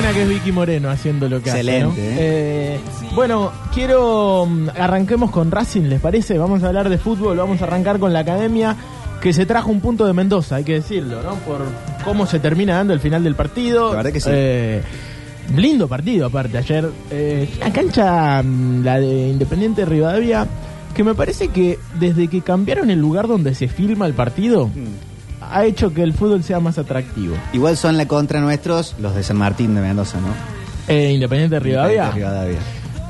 Buena 0.00 0.12
que 0.14 0.22
es 0.22 0.28
Vicky 0.28 0.52
Moreno 0.52 0.90
haciendo 0.90 1.28
lo 1.28 1.42
que 1.42 1.50
Excelente, 1.50 1.86
hace. 1.90 2.00
¿no? 2.02 2.06
¿eh? 2.06 2.16
Eh, 2.18 2.80
bueno, 3.14 3.50
quiero. 3.74 4.46
mm, 4.46 4.68
Arranquemos 4.78 5.30
con 5.30 5.50
Racing, 5.50 5.82
¿les 5.88 6.00
parece? 6.00 6.38
Vamos 6.38 6.62
a 6.62 6.68
hablar 6.68 6.88
de 6.88 6.98
fútbol, 6.98 7.36
vamos 7.36 7.60
a 7.60 7.64
arrancar 7.64 7.98
con 7.98 8.12
la 8.12 8.20
academia 8.20 8.76
que 9.20 9.32
se 9.32 9.46
trajo 9.46 9.70
un 9.70 9.80
punto 9.80 10.06
de 10.06 10.12
Mendoza, 10.12 10.56
hay 10.56 10.64
que 10.64 10.74
decirlo, 10.74 11.20
¿no? 11.22 11.34
Por 11.36 11.62
cómo 12.04 12.26
se 12.26 12.38
termina 12.38 12.76
dando 12.76 12.92
el 12.94 13.00
final 13.00 13.24
del 13.24 13.34
partido. 13.34 13.90
La 13.90 13.96
verdad 13.96 14.12
que 14.12 14.20
sí. 14.20 14.30
Eh, 14.32 14.82
lindo 15.56 15.88
partido, 15.88 16.26
aparte, 16.26 16.56
ayer. 16.58 16.88
Eh, 17.10 17.48
la 17.58 17.72
cancha, 17.72 18.40
mm, 18.44 18.84
la 18.84 19.00
de 19.00 19.28
Independiente 19.30 19.84
Rivadavia, 19.84 20.46
que 20.94 21.02
me 21.02 21.14
parece 21.14 21.48
que 21.48 21.78
desde 21.98 22.28
que 22.28 22.42
cambiaron 22.42 22.90
el 22.90 23.00
lugar 23.00 23.26
donde 23.26 23.54
se 23.56 23.66
filma 23.66 24.06
el 24.06 24.14
partido, 24.14 24.68
Mm. 24.68 25.07
Ha 25.50 25.64
hecho 25.64 25.92
que 25.92 26.02
el 26.02 26.12
fútbol 26.12 26.42
sea 26.42 26.60
más 26.60 26.78
atractivo. 26.78 27.36
Igual 27.52 27.76
son 27.76 27.96
la 27.96 28.06
contra 28.06 28.40
nuestros 28.40 28.94
los 28.98 29.14
de 29.14 29.22
San 29.22 29.36
Martín 29.38 29.74
de 29.74 29.80
Mendoza, 29.80 30.20
¿no? 30.20 30.28
Eh, 30.88 31.12
Independiente 31.12 31.58
Rivadavia. 31.60 32.10
Rivadavia. 32.10 32.58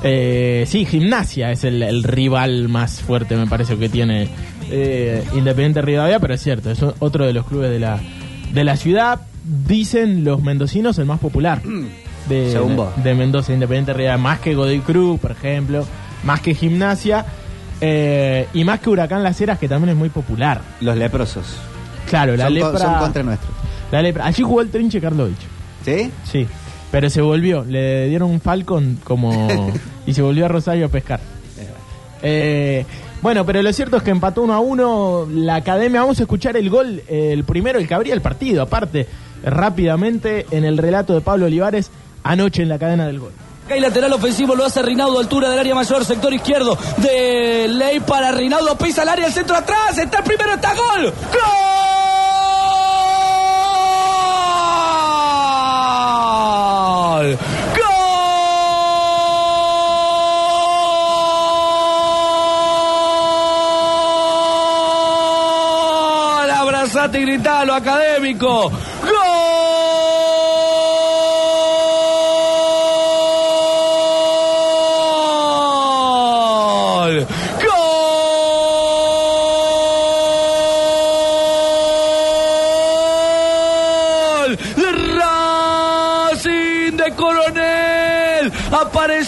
Eh, 0.03 0.65
sí, 0.69 0.85
Gimnasia 0.85 1.51
es 1.51 1.65
el, 1.65 1.83
el 1.83 2.05
rival 2.05 2.69
más 2.69 3.01
fuerte, 3.01 3.37
me 3.37 3.47
parece, 3.47 3.77
que 3.77 3.89
tiene 3.89 4.29
eh, 4.71 5.25
Independiente 5.35 5.83
Rivadavia, 5.83 6.21
pero 6.21 6.35
es 6.35 6.43
cierto, 6.43 6.71
es 6.71 6.81
otro 7.01 7.27
de 7.27 7.33
los 7.33 7.47
clubes 7.47 7.71
de 7.71 7.79
la, 7.81 7.99
de 8.53 8.65
la 8.65 8.77
ciudad. 8.77 9.21
Dicen 9.67 10.25
los 10.25 10.43
mendocinos 10.43 10.99
el 10.99 11.07
más 11.07 11.21
popular 11.21 11.63
de, 12.29 12.53
Según 12.53 12.77
vos. 12.77 12.89
de 13.03 13.15
Mendoza, 13.15 13.53
Independiente 13.53 13.93
Rivadavia, 13.93 14.23
más 14.23 14.41
que 14.41 14.55
Godoy 14.55 14.81
Cruz, 14.81 15.19
por 15.19 15.33
ejemplo, 15.33 15.85
más 16.23 16.41
que 16.41 16.55
Gimnasia 16.55 17.25
eh, 17.81 18.47
y 18.53 18.65
más 18.65 18.81
que 18.81 18.91
Huracán 18.91 19.23
Las 19.23 19.41
Heras, 19.41 19.59
que 19.59 19.69
también 19.69 19.91
es 19.91 19.97
muy 19.97 20.11
popular. 20.11 20.61
Los 20.81 20.97
leprosos. 20.97 21.57
Claro, 22.09 22.37
la 22.37 22.45
son, 22.45 22.55
co- 22.59 22.67
lepra. 22.73 22.79
son 22.81 22.95
contra 22.99 23.23
nuestros. 23.23 23.51
la 23.93 24.03
lepra. 24.03 24.27
Allí 24.27 24.43
jugó 24.43 24.61
el 24.61 24.71
Trinche 24.71 25.01
Karlovich. 25.01 25.39
¿Sí? 25.85 26.11
Sí, 26.31 26.47
pero 26.91 27.09
se 27.11 27.21
volvió, 27.21 27.65
le 27.65 28.09
dieron 28.09 28.31
un 28.31 28.41
Falcon 28.41 28.99
como 29.05 29.49
y 30.07 30.13
se 30.15 30.23
volvió 30.23 30.45
a 30.47 30.49
Rosario 30.49 30.87
a 30.87 30.89
pescar. 30.89 31.21
Eh, 32.23 32.85
bueno, 33.23 33.45
pero 33.47 33.63
lo 33.63 33.73
cierto 33.73 33.97
es 33.97 34.03
que 34.03 34.11
empató 34.11 34.43
1 34.43 34.53
a 34.55 34.61
1 34.61 35.29
la 35.33 35.55
academia. 35.57 36.01
Vamos 36.01 36.19
a 36.19 36.23
escuchar 36.23 36.57
el 36.57 36.69
gol, 36.71 37.03
eh, 37.09 37.31
el 37.33 37.45
primero, 37.45 37.79
el 37.79 37.87
que 37.87 37.95
abría 37.95 38.15
el 38.15 38.21
partido, 38.21 38.63
aparte, 38.63 39.07
rápidamente 39.45 40.47
en 40.51 40.65
el 40.65 40.79
relato 40.79 41.15
de 41.15 41.21
Pablo 41.21 41.47
Olivares 41.47 41.91
anoche 42.25 42.63
en 42.63 42.69
la 42.69 42.79
cadena 42.79 43.07
del 43.07 43.21
gol. 43.21 43.33
Acá 43.65 43.75
hay 43.75 43.81
lateral 43.81 44.13
ofensivo, 44.15 44.55
lo 44.57 44.65
hace 44.65 44.83
Rinaudo, 44.83 45.19
altura 45.21 45.49
del 45.51 45.59
área 45.59 45.75
mayor, 45.75 46.05
sector 46.05 46.33
izquierdo 46.33 46.77
de 46.99 47.69
Ley 47.69 48.01
para 48.01 48.33
Rinaudo, 48.33 48.77
pisa 48.79 49.03
el 49.03 49.09
área, 49.11 49.27
el 49.27 49.33
centro 49.33 49.57
atrás, 49.57 49.97
está 49.99 50.19
el 50.19 50.25
primero, 50.25 50.55
está 50.55 50.71
gol. 50.75 51.05
¡Gol! 51.05 51.98
¡Gol! 66.39 66.51
Abrazate 66.51 67.19
y 67.19 67.23
gritalo, 67.23 67.75
académico. 67.75 68.71
¡Gol! 68.71 69.38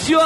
Apareció 0.01 0.19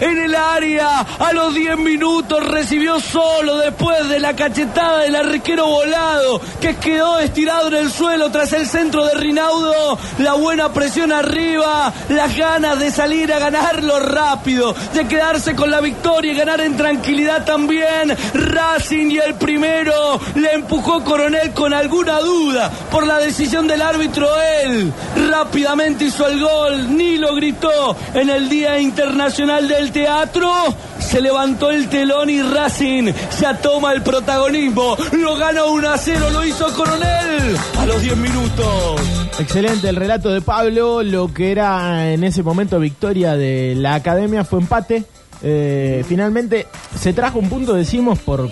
en 0.00 0.18
el 0.18 0.34
área 0.34 1.00
a 1.00 1.32
los 1.32 1.54
10 1.54 1.78
minutos. 1.78 2.44
Recibió 2.46 3.00
solo 3.00 3.56
después 3.58 4.08
de 4.08 4.20
la 4.20 4.36
cachetada 4.36 4.98
del 4.98 5.16
arquero 5.16 5.66
volado 5.66 6.40
que 6.60 6.76
quedó 6.76 7.18
estirado 7.20 7.68
en 7.68 7.74
el 7.74 7.90
suelo 7.90 8.30
tras 8.30 8.52
el 8.52 8.66
centro 8.66 9.04
de 9.06 9.14
Rinaudo. 9.14 9.98
La 10.18 10.34
buena 10.34 10.72
presión 10.72 11.12
arriba. 11.12 11.92
Las 12.08 12.36
ganas 12.36 12.78
de 12.78 12.90
salir 12.90 13.32
a 13.32 13.38
ganarlo 13.38 14.00
rápido. 14.00 14.74
De 14.92 15.06
quedarse 15.06 15.54
con 15.54 15.70
la 15.70 15.80
victoria 15.80 16.32
y 16.32 16.36
ganar 16.36 16.60
en 16.60 16.76
tranquilidad 16.76 17.44
también. 17.44 18.14
Racing 18.34 19.10
y 19.10 19.18
el 19.18 19.34
primero 19.34 20.20
le 20.34 20.52
empujó 20.52 21.02
Coronel 21.04 21.52
con 21.52 21.72
alguna 21.72 22.18
duda 22.20 22.70
por 22.90 23.06
la 23.06 23.18
decisión 23.18 23.66
del 23.66 23.82
árbitro. 23.82 24.28
Él 24.64 24.92
rápidamente 25.30 26.04
hizo 26.04 26.26
el 26.26 26.40
gol, 26.40 26.96
ni 26.96 27.16
lo 27.16 27.34
gritó 27.34 27.96
en 28.14 28.30
el 28.30 28.48
Día 28.48 28.78
Internacional 28.78 29.63
del 29.68 29.92
Teatro. 29.92 30.50
Se 30.98 31.20
levantó 31.20 31.70
el 31.70 31.88
telón 31.88 32.30
y 32.30 32.42
Racing 32.42 33.12
ya 33.40 33.56
toma 33.58 33.92
el 33.92 34.02
protagonismo. 34.02 34.96
Lo 35.12 35.36
gana 35.36 35.64
1 35.64 35.90
a 35.90 35.98
0, 35.98 36.30
lo 36.30 36.44
hizo 36.44 36.72
Coronel 36.74 37.56
a 37.78 37.86
los 37.86 38.02
10 38.02 38.16
minutos. 38.16 39.00
Excelente 39.38 39.88
el 39.88 39.96
relato 39.96 40.30
de 40.30 40.40
Pablo. 40.40 41.02
Lo 41.02 41.32
que 41.32 41.52
era 41.52 42.12
en 42.12 42.24
ese 42.24 42.42
momento 42.42 42.78
victoria 42.78 43.36
de 43.36 43.74
la 43.76 43.94
academia 43.94 44.44
fue 44.44 44.60
empate. 44.60 45.04
Eh, 45.42 46.04
finalmente 46.08 46.66
se 46.98 47.12
trajo 47.12 47.38
un 47.38 47.48
punto, 47.48 47.74
decimos, 47.74 48.18
por 48.18 48.50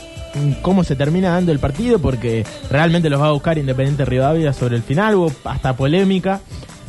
cómo 0.63 0.85
se 0.85 0.97
termina 0.97 1.31
dando 1.31 1.53
el 1.53 1.59
partido, 1.59 1.99
porque 1.99 2.45
realmente 2.71 3.11
los 3.11 3.21
va 3.21 3.29
a 3.29 3.33
buscar 3.33 3.59
Independiente 3.59 4.05
Rivadavia 4.05 4.53
sobre 4.53 4.77
el 4.77 4.83
final. 4.83 5.15
Hubo 5.15 5.33
hasta 5.45 5.75
polémica. 5.77 6.41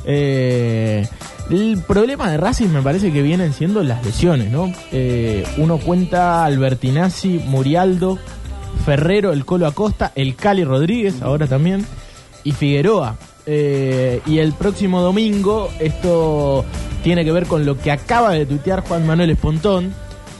Eh, 0.05 1.07
el 1.49 1.81
problema 1.85 2.31
de 2.31 2.37
Racing 2.37 2.69
me 2.69 2.81
parece 2.81 3.11
que 3.11 3.21
vienen 3.21 3.53
siendo 3.53 3.83
las 3.83 4.05
lesiones, 4.05 4.49
¿no? 4.49 4.71
Eh, 4.91 5.45
uno 5.57 5.77
cuenta 5.77 6.45
Albertinazzi, 6.45 7.41
Murialdo, 7.45 8.17
Ferrero, 8.85 9.31
el 9.31 9.45
Colo 9.45 9.67
Acosta, 9.67 10.11
el 10.15 10.35
Cali 10.35 10.63
Rodríguez, 10.63 11.21
ahora 11.21 11.47
también, 11.47 11.85
y 12.43 12.51
Figueroa. 12.51 13.17
Eh, 13.45 14.21
y 14.25 14.39
el 14.39 14.53
próximo 14.53 15.01
domingo, 15.01 15.69
esto 15.79 16.63
tiene 17.03 17.25
que 17.25 17.31
ver 17.31 17.45
con 17.45 17.65
lo 17.65 17.77
que 17.77 17.91
acaba 17.91 18.31
de 18.31 18.45
tuitear 18.45 18.81
Juan 18.81 19.05
Manuel 19.05 19.31
Espontón. 19.31 19.93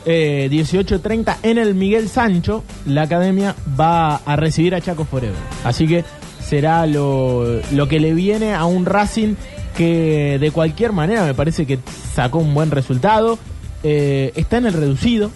Eh, 0.06 0.50
18.30 0.52 1.38
en 1.44 1.58
el 1.58 1.76
Miguel 1.76 2.10
Sancho, 2.10 2.64
la 2.86 3.04
academia 3.04 3.56
va 3.80 4.18
a 4.18 4.36
recibir 4.36 4.76
a 4.76 4.82
Chaco 4.82 5.06
Forever. 5.06 5.36
Así 5.64 5.88
que 5.88 6.04
será 6.46 6.86
lo, 6.86 7.62
lo 7.72 7.88
que 7.88 8.00
le 8.00 8.14
viene 8.14 8.54
a 8.54 8.66
un 8.66 8.86
Racing 8.86 9.36
que 9.74 10.38
de 10.40 10.52
cualquier 10.52 10.92
manera 10.92 11.24
me 11.26 11.34
parece 11.34 11.66
que 11.66 11.80
sacó 12.16 12.40
un 12.40 12.54
buen 12.54 12.72
resultado. 12.72 13.38
Eh, 13.84 14.32
está 14.36 14.58
en 14.58 14.68
el 14.68 14.74
reducido, 14.74 15.30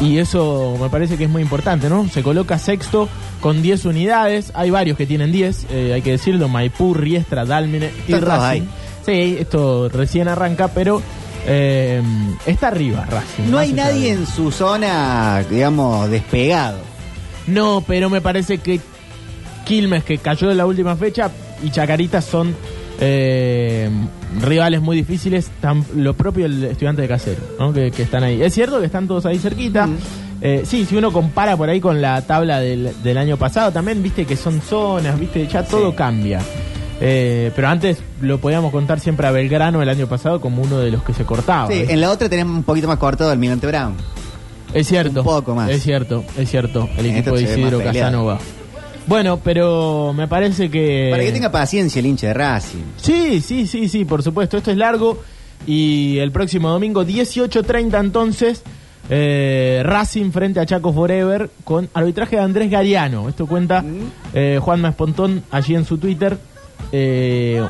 y 0.00 0.18
eso 0.18 0.76
me 0.80 0.88
parece 0.88 1.16
que 1.16 1.24
es 1.24 1.30
muy 1.30 1.42
importante, 1.42 1.88
¿no? 1.88 2.08
Se 2.08 2.22
coloca 2.22 2.58
sexto 2.58 3.08
con 3.40 3.62
10 3.62 3.84
unidades. 3.84 4.52
Hay 4.54 4.70
varios 4.70 4.96
que 4.96 5.06
tienen 5.06 5.32
10, 5.32 5.66
eh, 5.70 5.92
hay 5.94 6.02
que 6.02 6.12
decirlo. 6.12 6.48
Maipú, 6.48 6.94
Riestra, 6.94 7.44
Dálmine 7.44 7.90
y 8.06 8.14
Racing. 8.14 8.62
Sí, 9.04 9.36
esto 9.40 9.88
recién 9.88 10.28
arranca, 10.28 10.68
pero 10.68 11.02
eh, 11.46 12.00
está 12.46 12.68
arriba 12.68 13.04
Racing. 13.10 13.50
No 13.50 13.58
hay 13.58 13.72
nadie 13.72 14.14
de- 14.14 14.20
en 14.22 14.26
su 14.26 14.52
zona, 14.52 15.42
digamos, 15.50 16.08
despegado. 16.10 16.78
No, 17.48 17.82
pero 17.86 18.08
me 18.08 18.20
parece 18.20 18.58
que 18.58 18.80
Quilmes, 19.64 20.04
que 20.04 20.18
cayó 20.18 20.50
en 20.50 20.56
la 20.58 20.66
última 20.66 20.94
fecha, 20.96 21.30
y 21.64 21.70
Chacarita 21.70 22.20
son 22.20 22.54
eh, 23.04 23.90
rivales 24.40 24.80
muy 24.80 24.96
difíciles. 24.96 25.50
Tan, 25.60 25.84
lo 25.96 26.14
propio 26.14 26.46
el 26.46 26.64
estudiante 26.64 27.02
de 27.02 27.08
casero, 27.08 27.40
¿no? 27.58 27.72
que, 27.72 27.90
que 27.90 28.02
están 28.02 28.22
ahí. 28.22 28.40
Es 28.42 28.54
cierto 28.54 28.78
que 28.80 28.86
están 28.86 29.06
todos 29.08 29.26
ahí 29.26 29.38
cerquita. 29.38 29.88
Eh, 30.40 30.62
sí, 30.64 30.84
si 30.86 30.96
uno 30.96 31.12
compara 31.12 31.56
por 31.56 31.68
ahí 31.68 31.80
con 31.80 32.00
la 32.00 32.20
tabla 32.22 32.58
del, 32.60 32.92
del 33.02 33.18
año 33.18 33.36
pasado, 33.36 33.70
también 33.72 34.02
viste 34.02 34.24
que 34.24 34.36
son 34.36 34.60
zonas, 34.60 35.18
viste, 35.18 35.46
ya 35.46 35.64
todo 35.64 35.90
Sí. 35.90 35.96
cambia. 35.96 36.40
Eh, 37.00 37.50
pero 37.56 37.68
antes 37.68 37.98
lo 38.20 38.38
podíamos 38.38 38.70
contar 38.70 39.00
siempre 39.00 39.26
a 39.26 39.32
Belgrano 39.32 39.82
el 39.82 39.88
año 39.88 40.06
pasado 40.06 40.40
como 40.40 40.62
uno 40.62 40.78
de 40.78 40.90
los 40.92 41.02
que 41.02 41.12
se 41.12 41.24
cortaba. 41.24 41.66
Sí, 41.68 41.84
en 41.88 42.00
la 42.00 42.10
otra 42.10 42.28
tenemos 42.28 42.56
un 42.56 42.62
poquito 42.62 42.86
más 42.86 42.98
cortado 42.98 43.30
al 43.30 43.38
Milante 43.38 43.66
Brown. 43.66 43.94
Es 44.72 44.86
cierto. 44.88 45.20
Un 45.20 45.26
poco 45.26 45.54
más. 45.54 45.68
Es 45.70 45.82
cierto, 45.82 46.24
es 46.38 46.48
cierto. 46.50 46.88
El 46.96 47.06
En 47.06 47.16
equipo 47.16 47.36
de 47.36 47.42
Isidro. 47.42 47.78
Casanova. 47.82 48.38
Bueno, 49.06 49.40
pero 49.42 50.12
me 50.14 50.28
parece 50.28 50.70
que. 50.70 51.08
Para 51.10 51.24
que 51.24 51.32
tenga 51.32 51.50
paciencia 51.50 52.00
el 52.00 52.06
hincha 52.06 52.28
de 52.28 52.34
Racing. 52.34 52.84
Sí, 52.96 53.40
sí, 53.40 53.66
sí, 53.66 53.88
sí, 53.88 54.04
por 54.04 54.22
supuesto. 54.22 54.56
Esto 54.56 54.70
es 54.70 54.76
largo. 54.76 55.22
Y 55.66 56.18
el 56.18 56.32
próximo 56.32 56.70
domingo, 56.70 57.04
18.30 57.04 58.00
entonces, 58.00 58.62
eh, 59.08 59.82
Racing 59.84 60.32
frente 60.32 60.58
a 60.58 60.66
Chaco 60.66 60.92
Forever 60.92 61.50
con 61.64 61.88
arbitraje 61.94 62.36
de 62.36 62.42
Andrés 62.42 62.70
Gariano. 62.70 63.28
Esto 63.28 63.46
cuenta 63.46 63.84
eh, 64.34 64.58
Juan 64.60 64.84
Espontón 64.84 65.44
allí 65.50 65.74
en 65.74 65.84
su 65.84 65.98
Twitter. 65.98 66.38
Eh, 66.90 67.64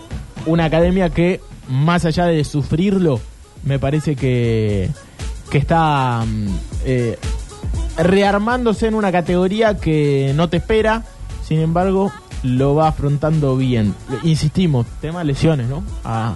una 0.47 0.65
academia 0.65 1.11
que, 1.11 1.41
más 1.69 2.05
allá 2.05 2.27
de 2.27 2.45
sufrirlo, 2.45 3.21
me 3.65 3.79
parece 3.79 4.17
que, 4.17 4.91
que 5.51 5.59
está 5.59 6.25
mm, 6.27 6.47
eh, 6.85 7.19
rearmándose 7.97 8.87
en 8.87 8.95
una 8.95 9.13
categoría 9.13 9.77
que 9.77 10.33
no 10.35 10.49
te 10.49 10.59
espera. 10.59 11.05
Sin 11.53 11.61
embargo, 11.61 12.11
lo 12.45 12.75
va 12.75 12.89
afrontando 12.89 13.59
bien. 13.59 13.95
Insistimos, 14.23 14.87
tema 15.03 15.23
lesiones, 15.23 15.69
¿no? 15.69 15.83
A, 16.03 16.33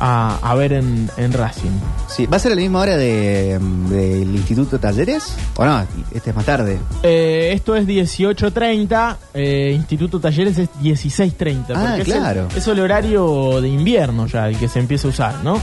a, 0.00 0.38
a 0.42 0.54
ver 0.56 0.72
en, 0.72 1.08
en 1.16 1.32
Racing. 1.32 1.70
Sí, 2.08 2.26
¿va 2.26 2.38
a 2.38 2.40
ser 2.40 2.50
a 2.50 2.54
la 2.56 2.60
misma 2.60 2.80
hora 2.80 2.96
de, 2.96 3.56
del 3.88 4.34
Instituto 4.34 4.80
Talleres? 4.80 5.36
¿O 5.54 5.64
no? 5.64 5.86
Este 6.12 6.30
es 6.30 6.34
más 6.36 6.44
tarde. 6.44 6.80
Eh, 7.04 7.52
esto 7.54 7.76
es 7.76 7.86
18.30, 7.86 9.16
eh, 9.34 9.72
Instituto 9.76 10.18
Talleres 10.18 10.58
es 10.58 10.68
16.30. 10.82 11.66
Ah, 11.76 11.84
porque 11.94 12.02
es 12.02 12.08
el- 12.08 12.14
claro. 12.14 12.48
Es 12.56 12.66
el, 12.66 12.80
horario 12.80 13.60
de 13.60 13.68
invierno 13.68 14.26
ya 14.26 14.48
el 14.48 14.58
que 14.58 14.66
se 14.66 14.80
empieza 14.80 15.06
a 15.06 15.10
usar, 15.12 15.44
¿no? 15.44 15.56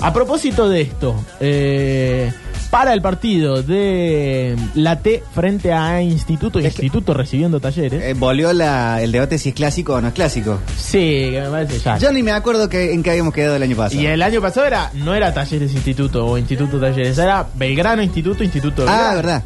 A 0.00 0.12
propósito 0.12 0.68
de 0.68 0.82
esto, 0.82 1.14
eh, 1.40 2.30
para 2.70 2.92
el 2.92 3.02
partido 3.02 3.62
de 3.62 4.56
la 4.74 5.00
T 5.00 5.22
frente 5.34 5.72
a 5.72 6.02
Instituto, 6.02 6.58
Es 6.58 6.66
Instituto 6.66 7.14
recibiendo 7.14 7.60
Talleres. 7.60 8.02
Eh, 8.02 8.14
volvió 8.14 8.52
la, 8.52 9.02
el 9.02 9.12
debate 9.12 9.38
si 9.38 9.50
es 9.50 9.54
clásico 9.54 9.94
o 9.94 10.00
no 10.00 10.08
es 10.08 10.14
clásico. 10.14 10.58
sí, 10.76 11.28
que 11.30 11.40
me 11.42 11.50
parece 11.50 11.78
ya. 11.78 11.98
Yo 11.98 12.12
ni 12.12 12.22
me 12.22 12.32
acuerdo 12.32 12.68
que, 12.68 12.92
en 12.92 13.02
qué 13.02 13.10
habíamos 13.10 13.32
quedado 13.32 13.56
el 13.56 13.62
año 13.62 13.76
pasado. 13.76 14.00
Y 14.00 14.06
el 14.06 14.22
año 14.22 14.40
pasado 14.40 14.66
era 14.66 14.90
no 14.94 15.14
era 15.14 15.32
Talleres 15.32 15.72
Instituto 15.72 16.26
o 16.26 16.38
Instituto 16.38 16.80
Talleres, 16.80 17.16
era 17.18 17.46
Belgrano 17.54 18.02
Instituto 18.02 18.44
Instituto 18.44 18.82
Belgrano. 18.82 19.08
Ah, 19.08 19.14
verdad. 19.14 19.42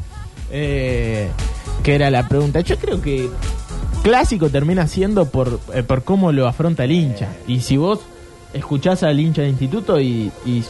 Eh, 0.51 1.29
que 1.83 1.95
era 1.95 2.11
la 2.11 2.29
pregunta. 2.29 2.61
Yo 2.61 2.77
creo 2.77 3.01
que 3.01 3.29
clásico 4.03 4.49
termina 4.49 4.87
siendo 4.87 5.27
por, 5.27 5.61
eh, 5.75 5.83
por 5.83 6.05
cómo 6.05 6.33
lo 6.33 6.47
afronta 6.47 6.85
el 6.85 6.93
hincha. 6.93 7.29
Y 7.47 7.61
si 7.61 7.77
vos 7.77 8.01
escuchás 8.55 9.02
al 9.02 9.19
hincha 9.20 9.43
de 9.43 9.49
instituto 9.49 10.00
y, 10.00 10.31
y 10.47 10.62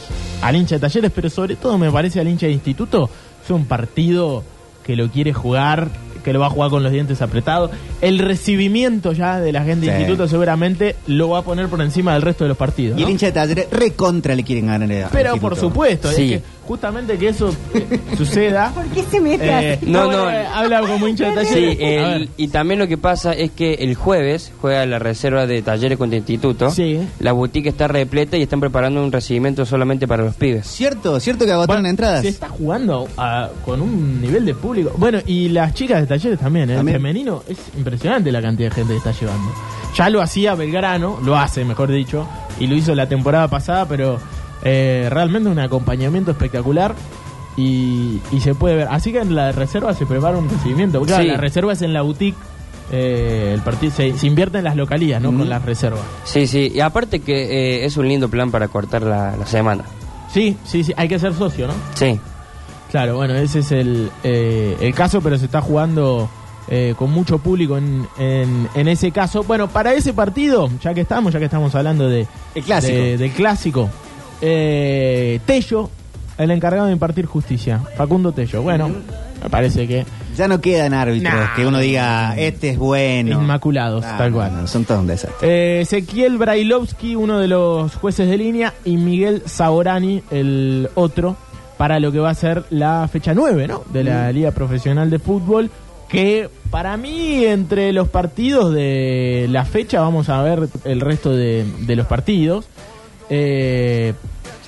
al 0.42 0.56
hincha 0.56 0.76
de 0.76 0.80
talleres, 0.80 1.10
pero 1.14 1.30
sobre 1.30 1.56
todo 1.56 1.78
me 1.78 1.90
parece 1.90 2.20
al 2.20 2.28
hincha 2.28 2.46
de 2.46 2.52
instituto, 2.52 3.08
es 3.44 3.50
un 3.50 3.64
partido 3.64 4.42
que 4.84 4.96
lo 4.96 5.08
quiere 5.10 5.32
jugar, 5.32 5.88
que 6.24 6.32
lo 6.32 6.40
va 6.40 6.46
a 6.46 6.50
jugar 6.50 6.70
con 6.70 6.82
los 6.82 6.92
dientes 6.92 7.22
apretados. 7.22 7.70
El 8.00 8.18
recibimiento 8.18 9.12
ya 9.12 9.40
de 9.40 9.52
la 9.52 9.64
gente 9.64 9.86
de 9.86 9.92
instituto 9.98 10.28
seguramente 10.28 10.96
lo 11.06 11.30
va 11.30 11.38
a 11.38 11.42
poner 11.42 11.68
por 11.68 11.80
encima 11.80 12.12
del 12.14 12.22
resto 12.22 12.44
de 12.44 12.48
los 12.48 12.56
partidos. 12.56 12.98
Y 12.98 13.02
el 13.02 13.10
hincha 13.10 13.26
de 13.26 13.32
Talleres 13.32 13.68
recontra 13.70 14.34
le 14.34 14.42
quieren 14.42 14.66
ganar 14.66 14.90
el 14.90 15.06
Pero 15.12 15.36
por 15.36 15.56
supuesto, 15.56 16.10
Sí. 16.10 16.34
es 16.34 16.40
que 16.42 16.46
justamente 16.70 17.19
que 17.19 17.28
eso 17.31 17.52
eh, 17.75 17.99
suceda. 18.17 18.70
¿Por 18.75 18.84
qué 18.87 19.02
se 19.02 19.20
mete 19.20 19.44
Eh, 19.44 19.72
así? 19.72 19.87
No, 19.87 20.11
no. 20.11 20.31
eh, 20.31 20.46
habla 20.55 20.82
como 20.82 21.08
hincha 21.08 21.32
de 21.32 21.44
Sí, 21.44 21.55
talleres. 21.55 21.78
El- 21.81 22.28
y 22.37 22.46
también 22.46 22.78
lo 22.78 22.87
que 22.87 22.96
pasa 22.96 23.32
es 23.32 23.50
que 23.50 23.75
el 23.75 23.96
jueves 23.96 24.52
juega 24.61 24.87
la 24.87 25.00
reserva 25.00 25.46
de 25.49 25.62
talleres 25.62 25.99
contra 25.99 26.17
instituto. 26.17 26.70
Sí. 26.70 27.00
La 27.19 27.32
boutique 27.32 27.70
está 27.70 27.88
repleta 27.88 28.37
y 28.37 28.43
están 28.43 28.61
preparando 28.61 29.02
un 29.02 29.11
recibimiento 29.11 29.67
solamente 29.67 30.06
para 30.06 30.22
los 30.22 30.37
pibes. 30.37 30.64
Cierto, 30.69 31.19
cierto 31.19 31.44
que 31.44 31.50
agotaron 31.50 31.82
Bueno, 31.82 31.88
entradas. 31.88 32.22
Se 32.22 32.28
está 32.28 32.49
jugando 32.49 33.08
a- 33.16 33.49
con 33.64 33.81
un 33.81 34.20
nivel 34.20 34.44
de 34.46 34.55
público. 34.55 34.93
Bueno, 34.96 35.19
y 35.26 35.49
las 35.49 35.75
chicas 35.75 36.00
de 36.02 36.06
talleres 36.06 36.38
también, 36.38 36.70
¿eh? 36.70 36.76
También. 36.76 36.94
El 36.96 37.02
femenino 37.02 37.43
es 37.49 37.58
impresionante 37.76 38.31
la 38.31 38.40
cantidad 38.40 38.69
de 38.69 38.75
gente 38.76 38.93
que 38.93 38.99
está 38.99 39.11
llevando. 39.11 39.50
Ya 39.96 40.08
lo 40.08 40.23
hacía 40.23 40.55
Belgrano, 40.55 41.19
lo 41.25 41.37
hace, 41.37 41.64
mejor 41.64 41.90
dicho, 41.90 42.28
y 42.61 42.69
lo 42.69 42.76
hizo 42.76 42.94
la 42.94 43.08
temporada 43.08 43.49
pasada, 43.49 43.87
pero 43.88 44.20
eh, 44.62 45.08
realmente 45.10 45.48
un 45.48 45.58
acompañamiento 45.58 46.30
espectacular. 46.30 46.94
Y, 47.56 48.20
y 48.32 48.40
se 48.40 48.54
puede 48.54 48.76
ver. 48.76 48.88
Así 48.90 49.12
que 49.12 49.18
en 49.18 49.34
la 49.34 49.52
reserva 49.52 49.92
se 49.92 50.06
prepara 50.06 50.38
un 50.38 50.48
recibimiento. 50.48 51.02
Claro, 51.02 51.22
Sí. 51.24 51.28
la 51.28 51.36
reserva 51.36 51.72
es 51.72 51.82
en 51.82 51.92
la 51.92 52.02
boutique. 52.02 52.36
eh, 52.92 53.52
el 53.54 53.60
partido 53.60 53.92
se, 53.92 54.16
se 54.18 54.26
invierte 54.26 54.58
en 54.58 54.64
las 54.64 54.74
localías, 54.76 55.20
¿no? 55.22 55.28
Con 55.28 55.48
las 55.48 55.64
reservas. 55.64 56.00
Sí, 56.24 56.46
sí. 56.46 56.72
Y 56.74 56.80
aparte 56.80 57.20
que 57.20 57.82
eh, 57.82 57.84
es 57.84 57.96
un 57.96 58.08
lindo 58.08 58.28
plan 58.28 58.50
para 58.50 58.66
cortar 58.68 59.02
la, 59.02 59.36
la 59.36 59.46
semana. 59.46 59.84
Sí, 60.32 60.56
sí, 60.64 60.82
sí. 60.84 60.92
Hay 60.96 61.08
que 61.08 61.18
ser 61.18 61.34
socio, 61.34 61.66
¿no? 61.68 61.74
Sí. 61.94 62.18
Claro, 62.90 63.16
bueno, 63.16 63.34
ese 63.34 63.60
es 63.60 63.70
el, 63.72 64.10
eh, 64.24 64.76
el 64.80 64.92
caso, 64.94 65.20
pero 65.20 65.38
se 65.38 65.44
está 65.44 65.60
jugando 65.60 66.28
eh, 66.68 66.94
con 66.96 67.10
mucho 67.12 67.38
público 67.38 67.78
en, 67.78 68.06
en, 68.18 68.68
en 68.74 68.88
ese 68.88 69.12
caso. 69.12 69.44
Bueno, 69.44 69.68
para 69.68 69.92
ese 69.94 70.12
partido, 70.12 70.68
ya 70.82 70.92
que 70.94 71.02
estamos, 71.02 71.32
ya 71.32 71.38
que 71.38 71.44
estamos 71.44 71.72
hablando 71.76 72.08
de, 72.08 72.26
El 72.56 72.64
clásico. 72.64 72.96
de- 72.96 73.18
del 73.18 73.30
clásico, 73.30 73.88
eh, 74.40 75.40
Tello, 75.46 75.90
el 76.38 76.50
encargado 76.50 76.87
de 76.87 76.92
impartir 76.92 77.26
justicia, 77.26 77.81
Facundo 77.96 78.32
Tello. 78.32 78.62
Bueno, 78.62 78.88
me 79.42 79.50
parece 79.50 79.87
que 79.87 80.04
Ya 80.37 80.48
no 80.48 80.60
quedan 80.60 80.94
árbitros 80.94 81.34
Nah. 81.34 81.54
que 81.54 81.66
uno 81.66 81.78
diga, 81.78 82.34
este 82.38 82.70
es 82.70 82.78
bueno. 82.78 83.40
inmaculados, 83.42 84.04
Ah, 84.06 84.16
tal 84.19 84.31
no, 84.31 84.37
cual. 84.38 84.52
no, 84.56 84.66
son 84.66 84.84
todos 84.84 85.00
un 85.00 85.06
desastre. 85.06 85.48
Eh, 85.78 85.81
Ezequiel 85.82 86.38
Brailovsky, 86.38 87.14
uno 87.14 87.38
de 87.38 87.48
los 87.48 87.94
jueces 87.96 88.28
de 88.28 88.38
línea, 88.38 88.72
y 88.84 88.96
Miguel 88.96 89.42
Saborani, 89.46 90.22
el 90.31 90.88
otro, 90.94 91.37
para 91.76 91.98
lo 92.00 92.12
que 92.12 92.19
va 92.20 92.31
a 92.31 92.34
ser 92.34 92.64
la 92.70 93.08
fecha 93.10 93.34
9, 93.34 93.66
¿no? 93.66 93.82
De 93.92 94.04
la 94.04 94.31
Liga 94.32 94.50
Profesional 94.52 95.10
de 95.10 95.19
Fútbol, 95.19 95.70
que 96.08 96.48
para 96.70 96.96
mí, 96.96 97.44
entre 97.44 97.92
los 97.92 98.08
partidos 98.08 98.72
de 98.75 99.46
la 99.50 99.64
fecha, 99.64 100.00
vamos 100.00 100.28
a 100.28 100.42
ver 100.42 100.69
el 100.84 101.00
resto 101.00 101.32
de, 101.34 101.64
de 101.81 101.96
los 101.96 102.06
partidos. 102.06 102.66
Eh, 103.30 104.12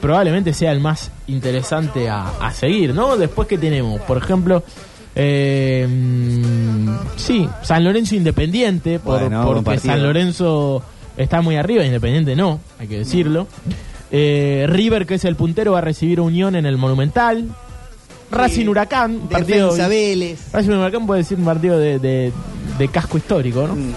probablemente 0.01 0.53
sea 0.53 0.73
el 0.73 0.81
más 0.81 1.11
interesante 1.27 2.09
a, 2.09 2.29
a 2.41 2.53
seguir, 2.53 2.95
¿no? 2.95 3.17
Después 3.17 3.47
que 3.49 3.59
tenemos, 3.59 4.01
por 4.03 4.17
ejemplo, 4.19 4.63
eh, 5.15 5.87
mm, 5.89 6.89
sí, 7.17 7.49
San 7.63 7.85
Lorenzo 7.85 8.15
Independiente, 8.15 8.99
por, 8.99 9.21
Bueno, 9.21 9.63
porque. 9.65 9.79
San 9.81 10.03
Lorenzo 10.03 10.83
está 11.17 11.43
muy 11.43 11.57
arriba, 11.57 11.85
Independiente 11.85 12.35
no, 12.37 12.61
hay 12.79 12.89
que 12.89 12.99
decirlo. 12.99 13.47
Eh, 14.11 14.67
River, 14.69 15.07
que 15.07 15.15
es 15.15 15.25
el 15.25 15.37
puntero, 15.37 15.73
va 15.73 15.79
a 15.79 15.83
recibir 15.83 16.19
a 16.19 16.23
Unión 16.23 16.55
en 16.57 16.67
el 16.67 16.77
Monumental. 16.77 17.47
Racing 18.31 18.67
Huracán, 18.67 19.13
un 19.23 19.29
partido. 19.29 19.67
Defensa 19.67 19.89
Vélez. 19.89 20.53
Racing 20.53 20.71
Huracán 20.71 21.07
puede 21.07 21.21
decir 21.21 21.39
un 21.39 21.45
partido 21.45 21.79
de, 21.79 21.99
de- 21.99 22.33
de 22.79 22.89
casco 22.89 23.19
histórico, 23.19 23.67
¿no? 23.69 23.75
Mm. 23.77 23.93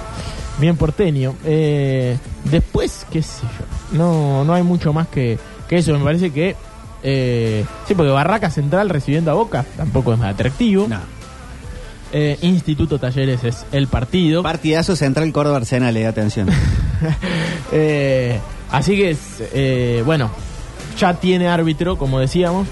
Bien 0.60 0.75
porteño. 0.75 1.36
Eh, 1.45 2.17
después, 2.46 3.06
qué 3.12 3.22
sé 3.22 3.42
yo, 3.42 3.98
no, 3.98 4.44
no 4.44 4.54
hay 4.54 4.64
mucho 4.64 4.94
más 4.94 5.08
que, 5.08 5.38
que 5.68 5.78
eso. 5.78 5.98
Me 5.98 6.04
parece 6.04 6.32
que. 6.32 6.56
eh, 7.04 7.66
sí, 7.88 7.96
porque 7.96 8.12
Barraca 8.12 8.50
Central 8.50 8.90
recibiendo 8.90 9.32
a 9.32 9.34
Boca 9.34 9.66
tampoco 9.78 10.14
es 10.14 10.20
más 10.20 10.34
atractivo. 10.34 10.88
No. 10.88 11.00
Eh, 12.18 12.38
Instituto 12.44 12.98
Talleres 12.98 13.44
es 13.44 13.66
el 13.74 13.88
partido. 13.88 14.42
Partidazo 14.42 14.96
Central 14.96 15.32
Córdoba 15.34 15.58
Arsenal, 15.58 15.96
eh, 15.98 16.08
atención. 16.08 16.48
Eh, 17.72 18.40
así 18.72 18.96
que, 18.96 19.10
es, 19.10 19.20
eh, 19.54 20.02
bueno, 20.06 20.30
ya 20.98 21.16
tiene 21.16 21.50
árbitro, 21.50 21.98
como 21.98 22.20
decíamos. 22.20 22.68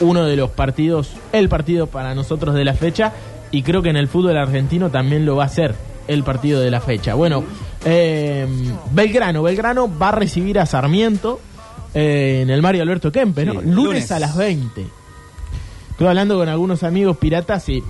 Uno 0.00 0.24
de 0.24 0.36
los 0.36 0.50
partidos, 0.50 1.10
el 1.32 1.48
partido 1.48 1.88
para 1.88 2.14
nosotros 2.14 2.54
de 2.54 2.64
la 2.64 2.74
fecha. 2.74 3.12
Y 3.50 3.62
creo 3.62 3.82
que 3.82 3.88
en 3.90 3.96
el 3.96 4.06
fútbol 4.06 4.36
argentino 4.36 4.90
también 4.90 5.26
lo 5.26 5.34
va 5.36 5.44
a 5.44 5.48
ser 5.48 5.74
el 6.06 6.22
partido 6.22 6.60
de 6.60 6.70
la 6.70 6.80
fecha. 6.80 7.14
Bueno, 7.14 7.42
eh, 7.84 8.46
Belgrano. 8.92 9.42
Belgrano 9.42 9.90
va 9.98 10.08
a 10.08 10.12
recibir 10.12 10.58
a 10.58 10.66
Sarmiento 10.66 11.40
eh, 11.94 12.40
en 12.42 12.50
el 12.50 12.62
Mario 12.62 12.82
Alberto 12.82 13.10
Kempe, 13.10 13.44
¿no? 13.44 13.52
Sí, 13.52 13.58
lunes, 13.66 13.74
lunes. 13.74 14.12
a 14.12 14.18
las 14.18 14.36
20. 14.36 14.86
Estuve 15.90 16.08
hablando 16.08 16.38
con 16.38 16.48
algunos 16.48 16.82
amigos 16.82 17.16
piratas 17.16 17.68
y 17.68 17.82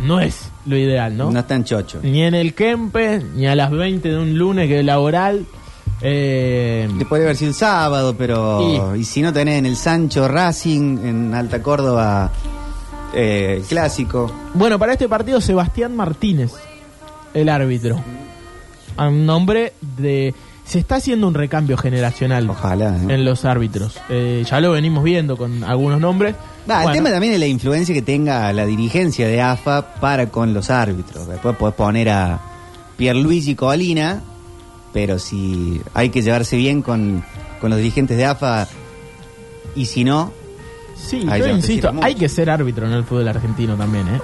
no 0.00 0.20
es 0.20 0.50
lo 0.66 0.76
ideal, 0.76 1.16
¿no? 1.16 1.30
No, 1.30 1.40
están 1.40 1.64
chocho. 1.64 2.00
Ni 2.02 2.22
en 2.22 2.34
el 2.34 2.54
Kempe, 2.54 3.22
ni 3.34 3.46
a 3.46 3.54
las 3.54 3.70
20 3.70 4.08
de 4.08 4.18
un 4.18 4.38
lunes 4.38 4.68
que 4.68 4.80
es 4.80 4.84
laboral. 4.84 5.46
Eh, 6.02 6.88
Te 6.98 7.04
puede 7.04 7.24
haber 7.24 7.36
sido 7.36 7.50
el 7.50 7.54
sábado, 7.54 8.14
pero. 8.16 8.96
Y, 8.96 9.04
si 9.04 9.20
no 9.20 9.32
tenés 9.32 9.58
en 9.58 9.66
el 9.66 9.76
Sancho 9.76 10.28
Racing, 10.28 10.98
en 11.04 11.34
Alta 11.34 11.62
Córdoba, 11.62 12.30
eh, 13.12 13.62
clásico. 13.68 14.32
bueno, 14.54 14.78
para 14.78 14.92
este 14.92 15.08
partido 15.08 15.40
Sebastián 15.40 15.94
Martínez, 15.94 16.52
el 17.34 17.48
árbitro. 17.48 18.02
A 18.96 19.08
un 19.08 19.26
nombre 19.26 19.72
de... 19.98 20.34
Se 20.64 20.78
está 20.78 20.96
haciendo 20.96 21.26
un 21.26 21.34
recambio 21.34 21.76
generacional 21.76 22.48
Ojalá. 22.48 22.96
¿eh? 22.96 23.14
en 23.14 23.24
los 23.24 23.44
árbitros. 23.44 23.98
Eh, 24.08 24.44
ya 24.48 24.60
lo 24.60 24.70
venimos 24.72 25.02
viendo 25.02 25.36
con 25.36 25.64
algunos 25.64 26.00
nombres. 26.00 26.36
Va, 26.70 26.84
El 26.84 26.92
tema 26.92 27.10
también 27.10 27.32
es 27.32 27.40
la 27.40 27.46
influencia 27.48 27.92
que 27.92 28.02
tenga 28.02 28.52
la 28.52 28.66
dirigencia 28.66 29.26
de 29.26 29.40
AFA 29.40 29.94
para 29.96 30.30
con 30.30 30.54
los 30.54 30.70
árbitros. 30.70 31.26
Después 31.26 31.56
podés 31.56 31.74
poner 31.74 32.10
a 32.10 32.40
Pierluigi 32.96 33.56
Colina, 33.56 34.22
pero 34.92 35.18
si 35.18 35.80
hay 35.92 36.10
que 36.10 36.22
llevarse 36.22 36.56
bien 36.56 36.82
con, 36.82 37.24
con 37.60 37.70
los 37.70 37.78
dirigentes 37.78 38.16
de 38.16 38.26
AFA 38.26 38.68
y 39.74 39.86
si 39.86 40.04
no, 40.04 40.32
Sí, 40.94 41.24
yo 41.24 41.48
insisto, 41.48 41.92
hay 42.02 42.14
que 42.14 42.28
ser 42.28 42.50
árbitro 42.50 42.86
en 42.86 42.92
el 42.92 43.04
fútbol 43.04 43.26
argentino 43.26 43.74
también, 43.74 44.06
¿eh? 44.08 44.20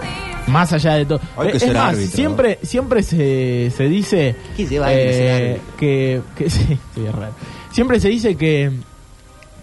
Más 0.46 0.72
allá 0.72 0.94
de 0.94 1.06
todo. 1.06 1.20
Hay 1.36 1.50
que 1.50 1.56
es 1.56 1.62
ser 1.62 1.74
más, 1.74 1.90
árbitro. 1.94 2.16
siempre, 2.16 2.58
siempre 2.62 3.02
se, 3.02 3.72
se 3.76 3.84
dice 3.88 4.36
¿Qué 4.56 4.66
eh, 4.86 5.60
que, 5.78 6.20
que 6.36 6.50
sí, 6.50 6.78
sí, 6.94 7.04
es 7.06 7.14
raro. 7.14 7.32
Siempre 7.72 7.98
se 8.00 8.08
dice 8.08 8.36
que 8.36 8.70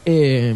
eh, 0.06 0.56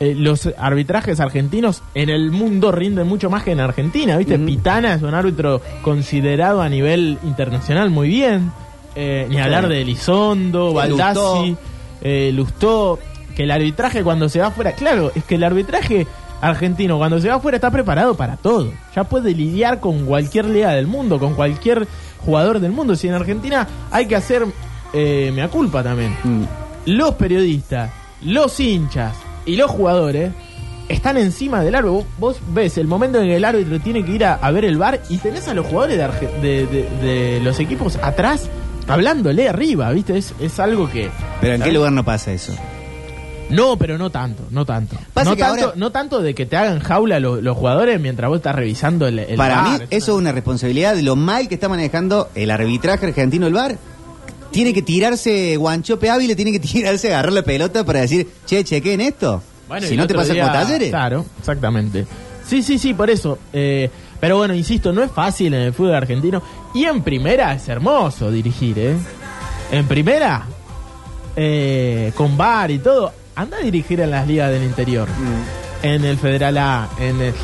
eh, 0.00 0.14
los 0.14 0.48
arbitrajes 0.58 1.18
argentinos 1.20 1.82
en 1.94 2.08
el 2.10 2.30
mundo 2.30 2.70
rinden 2.70 3.06
mucho 3.08 3.30
más 3.30 3.42
que 3.42 3.52
en 3.52 3.60
Argentina, 3.60 4.16
¿viste? 4.16 4.38
Pitana 4.38 4.94
es 4.94 5.02
un 5.02 5.14
árbitro 5.14 5.60
considerado 5.82 6.60
a 6.62 6.68
nivel 6.68 7.18
internacional 7.24 7.90
muy 7.90 8.08
bien. 8.08 8.52
Eh, 8.94 9.26
ni 9.28 9.36
Sí. 9.36 9.40
hablar 9.40 9.68
de 9.68 9.82
Elizondo, 9.82 10.72
Baldassi, 10.72 11.18
Lustó. 11.50 11.58
eh, 12.02 12.30
Lustó, 12.34 12.98
que 13.36 13.44
el 13.44 13.50
arbitraje 13.50 14.02
cuando 14.02 14.28
se 14.28 14.40
va 14.40 14.48
afuera, 14.48 14.72
claro, 14.72 15.12
es 15.14 15.24
que 15.24 15.36
el 15.36 15.44
arbitraje 15.44 16.06
argentino 16.40 16.98
cuando 16.98 17.20
se 17.20 17.28
va 17.28 17.34
afuera 17.36 17.56
está 17.56 17.70
preparado 17.70 18.14
para 18.16 18.36
todo. 18.36 18.72
Ya 18.94 19.04
puede 19.04 19.32
lidiar 19.34 19.80
con 19.80 20.04
cualquier 20.06 20.44
liga 20.46 20.72
del 20.72 20.86
mundo, 20.86 21.18
con 21.18 21.34
cualquier 21.34 21.86
jugador 22.24 22.60
del 22.60 22.72
mundo. 22.72 22.94
Si 22.96 23.08
en 23.08 23.14
Argentina 23.14 23.66
hay 23.90 24.06
que 24.06 24.16
hacer, 24.16 24.44
eh, 24.92 25.32
mea 25.34 25.48
culpa 25.48 25.82
también, 25.82 26.16
mm, 26.22 26.42
los 26.86 27.14
periodistas, 27.14 27.90
los 28.22 28.58
hinchas 28.60 29.16
y 29.46 29.56
los 29.56 29.70
jugadores 29.70 30.32
están 30.88 31.16
encima 31.18 31.62
del 31.62 31.74
árbitro. 31.74 32.04
Vos, 32.18 32.38
ves 32.54 32.78
el 32.78 32.86
momento 32.86 33.20
en 33.20 33.26
que 33.28 33.36
el 33.36 33.44
árbitro 33.44 33.78
tiene 33.80 34.04
que 34.04 34.12
ir 34.12 34.24
a, 34.24 34.34
a 34.34 34.50
ver 34.50 34.64
el 34.64 34.78
bar 34.78 35.00
y 35.10 35.18
tenés 35.18 35.46
a 35.48 35.54
los 35.54 35.66
jugadores 35.66 35.98
de, 35.98 36.04
Arge- 36.04 36.40
de- 36.40 36.66
de- 36.66 36.88
de 37.06 37.40
los 37.40 37.60
equipos 37.60 37.96
atrás 38.02 38.48
hablándole 38.86 39.48
arriba, 39.50 39.90
¿viste? 39.90 40.16
Es, 40.16 40.34
es 40.40 40.58
algo 40.58 40.88
que... 40.90 41.10
pero 41.42 41.54
¿en 41.56 41.62
qué 41.62 41.72
lugar 41.72 41.92
no 41.92 42.04
pasa 42.04 42.32
eso? 42.32 42.54
No, 43.50 43.76
pero 43.78 43.96
no 43.98 44.10
tanto, 44.10 44.42
no 44.50 44.64
tanto. 44.66 44.96
Pasa 45.14 45.30
no, 45.30 45.36
que 45.36 45.42
tanto 45.42 45.64
ahora- 45.66 45.76
no 45.76 45.90
tanto 45.90 46.20
de 46.22 46.34
que 46.34 46.44
te 46.46 46.56
hagan 46.56 46.80
jaula 46.80 47.18
lo- 47.18 47.40
los 47.40 47.56
jugadores 47.56 47.98
mientras 48.00 48.28
vos 48.28 48.36
estás 48.38 48.54
revisando 48.54 49.06
el, 49.06 49.18
el 49.20 49.36
Para 49.36 49.62
mí 49.62 49.70
eso 49.90 50.12
es 50.12 50.18
una 50.18 50.32
responsabilidad 50.32 50.94
de 50.94 51.02
lo 51.02 51.16
mal 51.16 51.48
que 51.48 51.54
está 51.54 51.68
manejando 51.68 52.28
el 52.34 52.50
arbitraje 52.50 53.06
argentino 53.06 53.46
el 53.46 53.54
VAR. 53.54 53.76
Tiene 54.50 54.72
que 54.74 54.82
tirarse 54.82 55.56
Guanchope 55.56 56.10
Ávila, 56.10 56.34
tiene 56.34 56.52
que 56.52 56.60
tirarse, 56.60 57.08
agarrar 57.08 57.32
la 57.32 57.42
pelota 57.42 57.84
para 57.84 58.00
decir, 58.00 58.26
che, 58.46 58.64
chequen 58.64 59.00
esto. 59.00 59.42
Bueno, 59.68 59.86
si 59.86 59.96
no 59.96 60.06
te 60.06 60.14
pasa 60.14 60.32
día- 60.32 60.44
con 60.44 60.52
talleres. 60.52 60.88
Claro, 60.90 61.24
exactamente. 61.38 62.06
Sí, 62.46 62.62
sí, 62.62 62.78
sí, 62.78 62.94
por 62.94 63.10
eso. 63.10 63.38
Eh, 63.52 63.90
pero 64.20 64.38
bueno, 64.38 64.54
insisto, 64.54 64.90
no 64.92 65.02
es 65.02 65.10
fácil 65.10 65.52
en 65.54 65.60
el 65.60 65.72
fútbol 65.74 65.94
argentino. 65.94 66.42
Y 66.74 66.84
en 66.84 67.02
primera 67.02 67.52
es 67.54 67.68
hermoso 67.68 68.30
dirigir, 68.30 68.78
¿eh? 68.78 68.96
En 69.70 69.86
primera, 69.86 70.46
eh, 71.36 72.12
con 72.16 72.36
bar 72.36 72.70
y 72.70 72.78
todo, 72.78 73.12
anda 73.40 73.58
a 73.58 73.60
dirigir 73.60 74.00
en 74.00 74.10
las 74.10 74.26
ligas 74.26 74.50
del 74.50 74.62
interior. 74.64 75.08
Mm. 75.08 75.86
En 75.86 76.04
el 76.04 76.18
Federal 76.18 76.58
A, 76.58 76.88
en 76.98 77.20
el- 77.20 77.34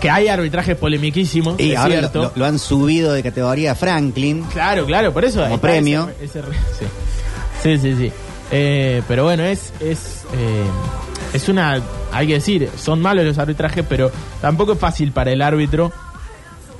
que 0.00 0.10
hay 0.10 0.28
arbitrajes 0.28 0.76
polemiquísimos, 0.76 1.60
Y 1.60 1.72
es 1.72 1.78
ahora 1.78 1.94
lo, 1.94 2.00
cierto. 2.00 2.22
lo- 2.22 2.32
lo 2.36 2.44
han 2.46 2.58
subido 2.58 3.12
de 3.12 3.22
categoría 3.22 3.74
Franklin. 3.74 4.42
Claro, 4.52 4.84
claro, 4.86 5.12
por 5.12 5.24
eso. 5.24 5.42
Como 5.42 5.58
premio. 5.60 6.08
ese- 6.16 6.24
ese 6.24 6.42
re- 6.42 6.56
sí. 6.78 6.86
sí, 7.62 7.78
sí, 7.78 7.96
sí. 7.96 8.12
Eh, 8.50 9.02
pero 9.08 9.24
bueno, 9.24 9.44
es 9.44 9.72
es 9.80 10.24
eh, 10.34 10.64
es 11.32 11.48
una, 11.48 11.80
hay 12.12 12.26
que 12.26 12.34
decir, 12.34 12.68
son 12.76 13.00
malos 13.00 13.24
los 13.24 13.38
arbitrajes, 13.38 13.84
pero 13.88 14.10
tampoco 14.40 14.72
es 14.72 14.78
fácil 14.78 15.12
para 15.12 15.30
el 15.32 15.40
árbitro. 15.40 15.90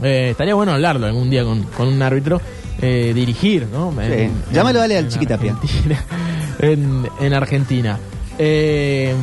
Eh, 0.03 0.29
estaría 0.33 0.55
bueno 0.55 0.73
hablarlo 0.73 1.07
algún 1.07 1.31
día 1.31 1.45
con, 1.45 1.63
con 1.63 1.89
un 1.89 2.03
árbitro, 2.03 2.41
eh, 2.81 3.13
dirigir, 3.15 3.69
¿no? 3.73 3.93
Sí. 3.93 4.31
Llámalo, 4.53 4.81
dale 4.81 4.99
al 4.99 5.09
Chiquitapia. 5.09 5.53
Argentina. 5.53 6.05
En, 6.59 7.09
en 7.21 7.35
Argentina. 7.35 7.99
Eh, 8.39 9.15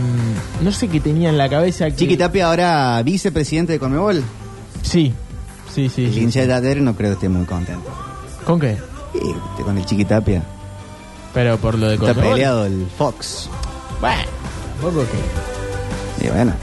no 0.61 0.71
sé 0.71 0.87
qué 0.87 0.99
tenía 0.99 1.29
en 1.29 1.37
la 1.37 1.49
cabeza. 1.49 1.85
Que, 1.85 1.95
Chiqui 1.95 2.17
Tapia 2.17 2.47
ahora 2.47 3.01
vicepresidente 3.03 3.73
de 3.73 3.79
Conmebol. 3.79 4.23
Sí, 4.81 5.13
sí, 5.73 5.89
sí. 5.89 6.05
el 6.05 6.13
sí. 6.13 6.21
hincha 6.21 6.45
de 6.45 6.75
no 6.75 6.95
creo 6.95 7.11
que 7.11 7.13
esté 7.15 7.29
muy 7.29 7.45
contento. 7.45 7.89
¿Con 8.45 8.59
qué? 8.59 8.77
Y 9.13 9.63
con 9.63 9.77
el 9.77 9.85
Chiqui 9.85 10.05
Tapia. 10.05 10.43
Pero 11.33 11.57
por 11.57 11.77
lo 11.77 11.87
de 11.87 11.95
Está 11.95 12.13
Conmebol. 12.13 12.33
peleado 12.33 12.65
el 12.65 12.87
Fox. 12.97 13.49
Bueno, 13.99 14.23
poco 14.81 15.01
que... 15.01 16.25
Y 16.25 16.29
bueno. 16.29 16.53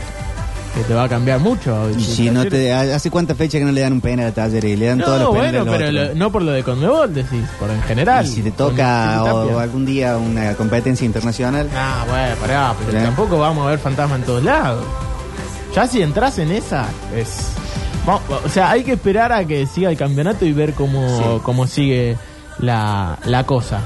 Que 0.76 0.82
te 0.82 0.94
va 0.94 1.04
a 1.04 1.08
cambiar 1.08 1.40
mucho. 1.40 1.88
Y 1.90 2.00
si 2.02 2.30
no 2.30 2.44
te, 2.44 2.72
¿Hace 2.72 3.10
cuántas 3.10 3.36
fechas 3.36 3.58
que 3.60 3.64
no 3.64 3.72
le 3.72 3.80
dan 3.80 3.92
un 3.94 4.00
penal 4.00 4.26
a 4.26 4.32
Talleres? 4.32 4.72
Y 4.72 4.76
le 4.76 4.86
dan 4.86 4.98
todos 5.00 5.18
No, 5.18 5.24
los 5.26 5.34
penales 5.34 5.64
bueno, 5.64 5.72
los 5.72 5.76
pero 5.78 5.92
lo- 6.08 6.14
no 6.14 6.30
por 6.32 6.42
lo 6.42 6.52
de 6.52 6.62
Conmebol, 6.62 7.14
decís, 7.14 7.44
por 7.58 7.70
en 7.70 7.82
general. 7.82 8.26
Y 8.26 8.28
si 8.28 8.42
te 8.42 8.50
toca 8.50 9.24
o, 9.24 9.58
algún 9.58 9.86
día 9.86 10.16
una 10.18 10.54
competencia 10.54 11.04
internacional. 11.06 11.68
Ah, 11.74 12.04
bueno, 12.08 12.36
pará, 12.40 12.74
pero 12.86 13.02
tampoco 13.02 13.38
vamos 13.38 13.66
a 13.66 13.70
ver 13.70 13.78
fantasma 13.78 14.16
en 14.16 14.22
todos 14.22 14.44
lados. 14.44 14.84
Ya 15.74 15.86
si 15.86 16.02
entras 16.02 16.38
en 16.38 16.52
esa, 16.52 16.86
es... 17.14 17.48
Vamos, 18.06 18.22
o 18.44 18.48
sea, 18.48 18.70
hay 18.70 18.84
que 18.84 18.92
esperar 18.92 19.32
a 19.32 19.44
que 19.44 19.66
siga 19.66 19.90
el 19.90 19.96
campeonato 19.96 20.44
y 20.44 20.52
ver 20.52 20.74
cómo, 20.74 21.06
Sí. 21.18 21.24
cómo 21.42 21.66
sigue 21.66 22.16
la, 22.58 23.18
la 23.24 23.44
cosa. 23.44 23.80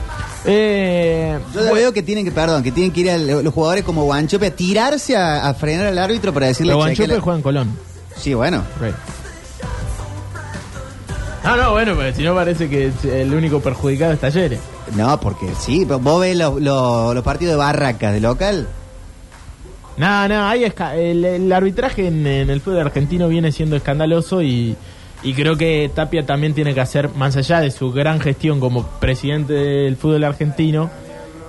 Eh, 0.46 1.38
Yo 1.54 1.74
veo 1.74 1.92
que 1.92 2.02
tienen 2.02 2.24
que, 2.24 2.32
perdón, 2.32 2.62
que 2.62 2.72
tienen 2.72 2.92
que 2.92 3.00
ir 3.00 3.10
a 3.10 3.18
los 3.18 3.52
jugadores 3.52 3.84
como 3.84 4.04
Guanchope 4.04 4.46
a 4.46 4.50
tirarse 4.50 5.16
a, 5.16 5.46
a 5.48 5.54
frenar 5.54 5.86
al 5.88 5.98
árbitro 5.98 6.32
para 6.32 6.46
decirle 6.46 6.72
pero 6.72 6.84
"Cheque 6.86 6.96
Guanchope 6.96 7.16
la-". 7.18 7.20
juega 7.22 7.36
en 7.36 7.42
Colón. 7.42 7.78
Sí, 8.16 8.34
bueno. 8.34 8.62
Re. 8.80 8.92
No, 11.44 11.56
no, 11.56 11.72
bueno, 11.72 11.94
pero 11.96 12.14
si 12.14 12.22
no 12.22 12.34
parece 12.34 12.68
que 12.68 12.92
el 13.04 13.32
único 13.32 13.60
perjudicado 13.60 14.12
es 14.12 14.20
Talleres. 14.20 14.60
No, 14.94 15.18
porque 15.20 15.46
sí, 15.58 15.84
vos 15.84 16.20
ves 16.20 16.36
los, 16.36 16.60
los- 16.60 17.14
los 17.14 17.24
partidos 17.24 17.52
de 17.52 17.56
Barracas 17.56 18.12
de 18.12 18.20
local. 18.20 18.68
No, 19.96 20.28
no, 20.28 20.46
ahí 20.46 20.64
el, 20.94 21.24
el 21.24 21.52
arbitraje 21.52 22.06
en, 22.08 22.26
en 22.26 22.50
el 22.50 22.60
fútbol 22.60 22.80
argentino 22.80 23.28
viene 23.28 23.52
siendo 23.52 23.76
escandaloso 23.76 24.42
y, 24.42 24.76
y 25.22 25.34
creo 25.34 25.56
que 25.56 25.90
Tapia 25.94 26.24
también 26.24 26.54
tiene 26.54 26.74
que 26.74 26.80
hacer, 26.80 27.10
más 27.10 27.36
allá 27.36 27.60
de 27.60 27.70
su 27.70 27.92
gran 27.92 28.20
gestión 28.20 28.60
como 28.60 28.84
presidente 29.00 29.52
del 29.52 29.96
fútbol 29.96 30.24
argentino, 30.24 30.90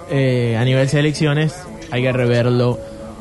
eh, 0.10 0.58
a 0.60 0.66
nivel 0.66 0.90
selecciones, 0.90 1.56
hay 1.90 2.02
que 2.02 2.12
reverlo 2.12 2.80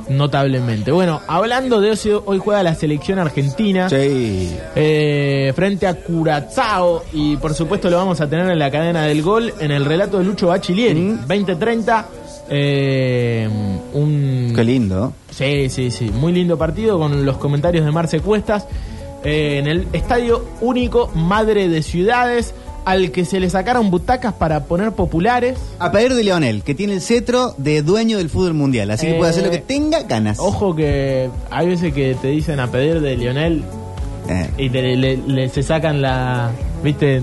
notablemente. 0.09 0.90
Bueno, 0.90 1.21
hablando 1.28 1.80
de 1.80 1.92
eso, 1.92 2.25
hoy 2.26 2.38
juega 2.38 2.62
la 2.64 2.75
selección 2.75 3.19
argentina. 3.21 3.88
Sí. 3.88 4.57
eh, 4.75 5.52
frente 5.54 5.87
a 5.87 5.95
Curazao 5.95 7.04
y 7.12 7.37
por 7.37 7.54
supuesto 7.54 7.88
lo 7.90 7.97
vamos 7.97 8.21
a 8.21 8.28
tener 8.28 8.50
en 8.50 8.59
la 8.59 8.71
cadena 8.73 9.04
del 9.04 9.23
gol 9.23 9.54
en 9.61 9.71
el 9.71 9.85
relato 9.85 10.19
de 10.19 10.25
Lucho 10.25 10.49
Bachilieri 10.49 11.00
Mm. 11.00 11.21
2030 11.28 12.07
eh, 12.52 13.49
un 13.92 14.52
Qué 14.57 14.64
lindo. 14.64 15.12
Sí, 15.30 15.69
sí, 15.69 15.92
sí. 15.92 16.11
Muy 16.11 16.33
lindo 16.33 16.59
partido 16.59 16.99
con 16.99 17.25
los 17.25 17.37
comentarios 17.37 17.85
de 17.85 17.92
Marce 17.92 18.19
Cuestas. 18.19 18.66
Eh, 19.24 19.58
en 19.58 19.66
el 19.66 19.86
Estadio 19.92 20.44
Único 20.60 21.08
Madre 21.14 21.68
de 21.68 21.82
Ciudades, 21.82 22.54
al 22.84 23.10
que 23.12 23.24
se 23.24 23.40
le 23.40 23.50
sacaron 23.50 23.90
butacas 23.90 24.32
para 24.32 24.64
poner 24.64 24.92
populares. 24.92 25.58
A 25.78 25.92
pedir 25.92 26.14
de 26.14 26.24
Leonel, 26.24 26.62
que 26.62 26.74
tiene 26.74 26.94
el 26.94 27.00
cetro 27.02 27.54
de 27.58 27.82
dueño 27.82 28.18
del 28.18 28.30
fútbol 28.30 28.54
mundial. 28.54 28.90
Así 28.90 29.06
que 29.06 29.14
Eh, 29.14 29.18
puede 29.18 29.30
hacer 29.30 29.44
lo 29.44 29.50
que 29.50 29.58
tenga 29.58 30.02
ganas. 30.04 30.38
Ojo 30.38 30.74
que 30.74 31.28
hay 31.50 31.66
veces 31.68 31.92
que 31.92 32.14
te 32.20 32.28
dicen 32.28 32.58
a 32.60 32.68
pedir 32.70 33.00
de 33.00 33.16
Lionel 33.16 33.62
Eh, 34.28 34.48
y 34.58 34.70
te- 34.70 34.96
le, 34.96 35.16
le- 35.16 35.48
se 35.48 35.62
sacan 35.62 36.00
la... 36.00 36.50
¿Viste? 36.84 37.22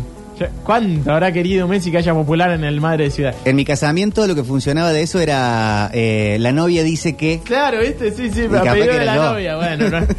¿Cuánto 0.63 1.11
habrá 1.11 1.31
querido 1.31 1.67
Messi 1.67 1.89
que 1.89 1.97
haya 1.97 2.13
popular 2.13 2.51
en 2.51 2.63
el 2.63 2.79
Madre 2.79 3.05
de 3.05 3.11
Ciudad? 3.11 3.33
en 3.45 3.55
mi 3.55 3.65
casamiento 3.65 4.27
lo 4.27 4.35
que 4.35 4.43
funcionaba 4.43 4.91
de 4.93 5.01
eso 5.01 5.19
era 5.19 5.89
eh, 5.93 6.37
la 6.39 6.51
novia 6.51 6.83
dice 6.83 7.15
que... 7.15 7.39
Claro, 7.43 7.79
¿viste? 7.79 8.11
Sí, 8.11 8.29
sí, 8.29 8.41
Y 8.51 8.55
a 8.55 8.61
pedido 8.73 8.93
de 8.93 9.05
la 9.05 9.15
yo. 9.15 9.33
novia. 9.33 9.55
Bueno, 9.55 9.89
no- 9.89 10.07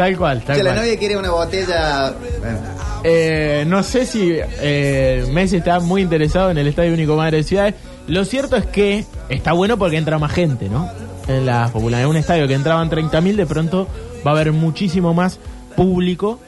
tal 0.00 0.16
cual, 0.16 0.42
tal 0.42 0.56
la 0.64 0.70
cual. 0.72 0.76
novia 0.76 0.98
quiere 0.98 1.16
una 1.16 1.30
botella... 1.30 2.14
Bueno, 2.40 2.58
Eh, 3.04 3.64
no 3.66 3.82
sé 3.82 4.06
si 4.06 4.32
eh, 4.38 5.26
Messi 5.32 5.56
está 5.56 5.80
muy 5.80 6.02
interesado 6.02 6.50
en 6.50 6.58
el 6.58 6.66
Estadio 6.66 6.92
Único 6.94 7.16
Madre 7.16 7.38
de 7.38 7.42
Ciudades. 7.44 7.74
Lo 8.06 8.24
cierto 8.24 8.56
es 8.56 8.66
que 8.66 9.04
está 9.28 9.52
bueno 9.52 9.76
porque 9.78 9.96
entra 9.98 10.18
más 10.18 10.32
gente, 10.32 10.68
¿no? 10.68 10.88
En 11.28 11.44
la 11.46 11.68
popular. 11.68 12.00
En 12.02 12.08
un 12.08 12.16
estadio 12.16 12.46
que 12.48 12.54
entraban 12.54 12.90
30.000, 12.90 13.36
de 13.36 13.46
pronto 13.46 13.88
va 14.26 14.30
a 14.32 14.34
haber 14.34 14.52
muchísimo 14.52 15.12
más 15.14 15.38
público. 15.76 16.40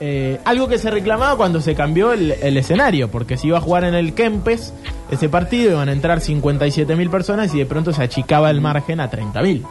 Eh, 0.00 0.38
algo 0.44 0.66
que 0.66 0.78
se 0.78 0.90
reclamaba 0.90 1.36
cuando 1.36 1.60
se 1.60 1.74
cambió 1.74 2.12
el, 2.12 2.32
el 2.32 2.56
escenario, 2.56 3.10
porque 3.10 3.36
se 3.36 3.48
iba 3.48 3.58
a 3.58 3.60
jugar 3.60 3.84
en 3.84 3.94
el 3.94 4.14
Kempes 4.14 4.72
ese 5.10 5.28
partido, 5.28 5.72
iban 5.72 5.88
a 5.88 5.92
entrar 5.92 6.20
57.000 6.20 7.10
personas 7.10 7.54
y 7.54 7.58
de 7.58 7.66
pronto 7.66 7.92
se 7.92 8.02
achicaba 8.02 8.50
el 8.50 8.60
margen 8.60 8.98
a 9.00 9.10
30.000. 9.10 9.62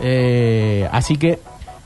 Eh, 0.00 0.88
así 0.92 1.16
que 1.16 1.38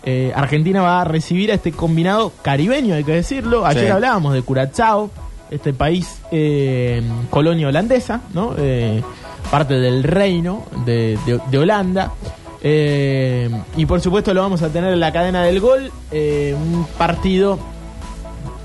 eh, 0.04 0.32
Argentina 0.34 0.82
va 0.82 1.00
a 1.00 1.04
recibir 1.04 1.50
a 1.52 1.54
este 1.54 1.72
combinado 1.72 2.32
caribeño, 2.42 2.94
hay 2.94 3.04
que 3.04 3.12
decirlo. 3.14 3.64
Ayer 3.66 3.84
Sí. 3.86 3.90
hablábamos 3.90 4.34
de 4.34 4.42
Curazao, 4.42 5.10
este 5.50 5.72
país 5.72 6.20
eh, 6.32 7.02
colonia 7.30 7.68
holandesa, 7.68 8.22
¿no? 8.34 8.54
Eh, 8.58 9.02
parte 9.50 9.74
del 9.74 10.02
reino 10.02 10.64
de, 10.86 11.18
de- 11.26 11.40
de 11.50 11.58
Holanda. 11.58 12.12
Eh, 12.64 13.50
y 13.76 13.86
por 13.86 14.00
supuesto 14.00 14.32
lo 14.32 14.40
vamos 14.42 14.62
a 14.62 14.68
tener 14.68 14.92
en 14.92 15.00
la 15.00 15.12
cadena 15.12 15.42
del 15.42 15.60
gol, 15.60 15.90
eh, 16.12 16.54
un 16.56 16.86
partido 16.96 17.58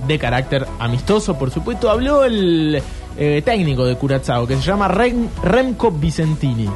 de 0.08 0.20
carácter 0.20 0.66
amistoso, 0.80 1.38
por 1.38 1.52
supuesto. 1.52 1.90
Habló 1.90 2.24
el 2.24 2.82
eh, 3.18 3.42
técnico 3.44 3.84
de 3.86 3.96
Curazao, 3.96 4.46
que 4.48 4.56
se 4.56 4.62
llama 4.62 4.88
Rem- 4.88 5.28
Remco 5.44 5.92
Vicentini. 5.92 6.70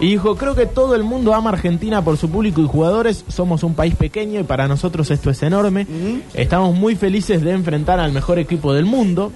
Y 0.00 0.06
dijo, 0.12 0.34
creo 0.36 0.54
que 0.54 0.64
todo 0.66 0.94
el 0.94 1.04
mundo 1.04 1.34
ama 1.34 1.50
a 1.50 1.52
Argentina 1.52 2.02
por 2.02 2.16
su 2.16 2.30
público 2.30 2.60
y 2.62 2.66
jugadores. 2.66 3.24
Somos 3.28 3.62
un 3.62 3.74
país 3.74 3.94
pequeño 3.94 4.40
y 4.40 4.44
para 4.44 4.66
nosotros 4.66 5.10
esto 5.10 5.28
es 5.30 5.42
enorme. 5.42 5.86
Estamos 6.34 6.74
muy 6.74 6.96
felices 6.96 7.42
de 7.42 7.52
enfrentar 7.52 8.00
al 8.00 8.10
mejor 8.12 8.38
equipo 8.38 8.72
del 8.72 8.86
mundo. 8.86 9.30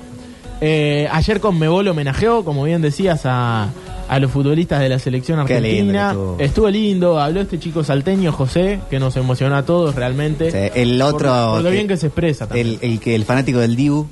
Eh, 0.61 1.07
ayer 1.13 1.41
con 1.41 1.59
Mebol 1.59 1.87
homenajeó, 1.89 2.45
como 2.45 2.65
bien 2.65 2.81
decías, 2.81 3.23
a, 3.27 3.69
a 4.09 4.19
los 4.19 4.31
futbolistas 4.31 4.81
de 4.81 4.89
la 4.89 4.99
selección 4.99 5.39
lindo 5.39 5.53
argentina. 5.55 6.03
que 6.03 6.09
estuvo. 6.13 6.37
estuvo 6.39 6.71
lindo, 6.71 7.21
habló 7.21 7.41
este 7.43 7.59
chico 7.59 7.85
salteño, 7.85 8.33
José, 8.33 8.81
que 8.89 8.99
nos 8.99 9.17
emocionó 9.17 9.57
a 9.57 9.65
todos 9.67 9.95
realmente. 9.95 10.51
Sí, 10.51 10.71
el 10.81 11.03
otro. 11.03 11.29
Por, 11.29 11.55
por 11.57 11.63
lo 11.65 11.69
que- 11.69 11.75
bien 11.75 11.89
que 11.89 11.97
se 11.99 12.07
expresa 12.07 12.47
también. 12.47 12.79
el, 12.81 13.01
el 13.05 13.25
fanático 13.25 13.59
del 13.59 13.77
Dibu, 13.77 14.07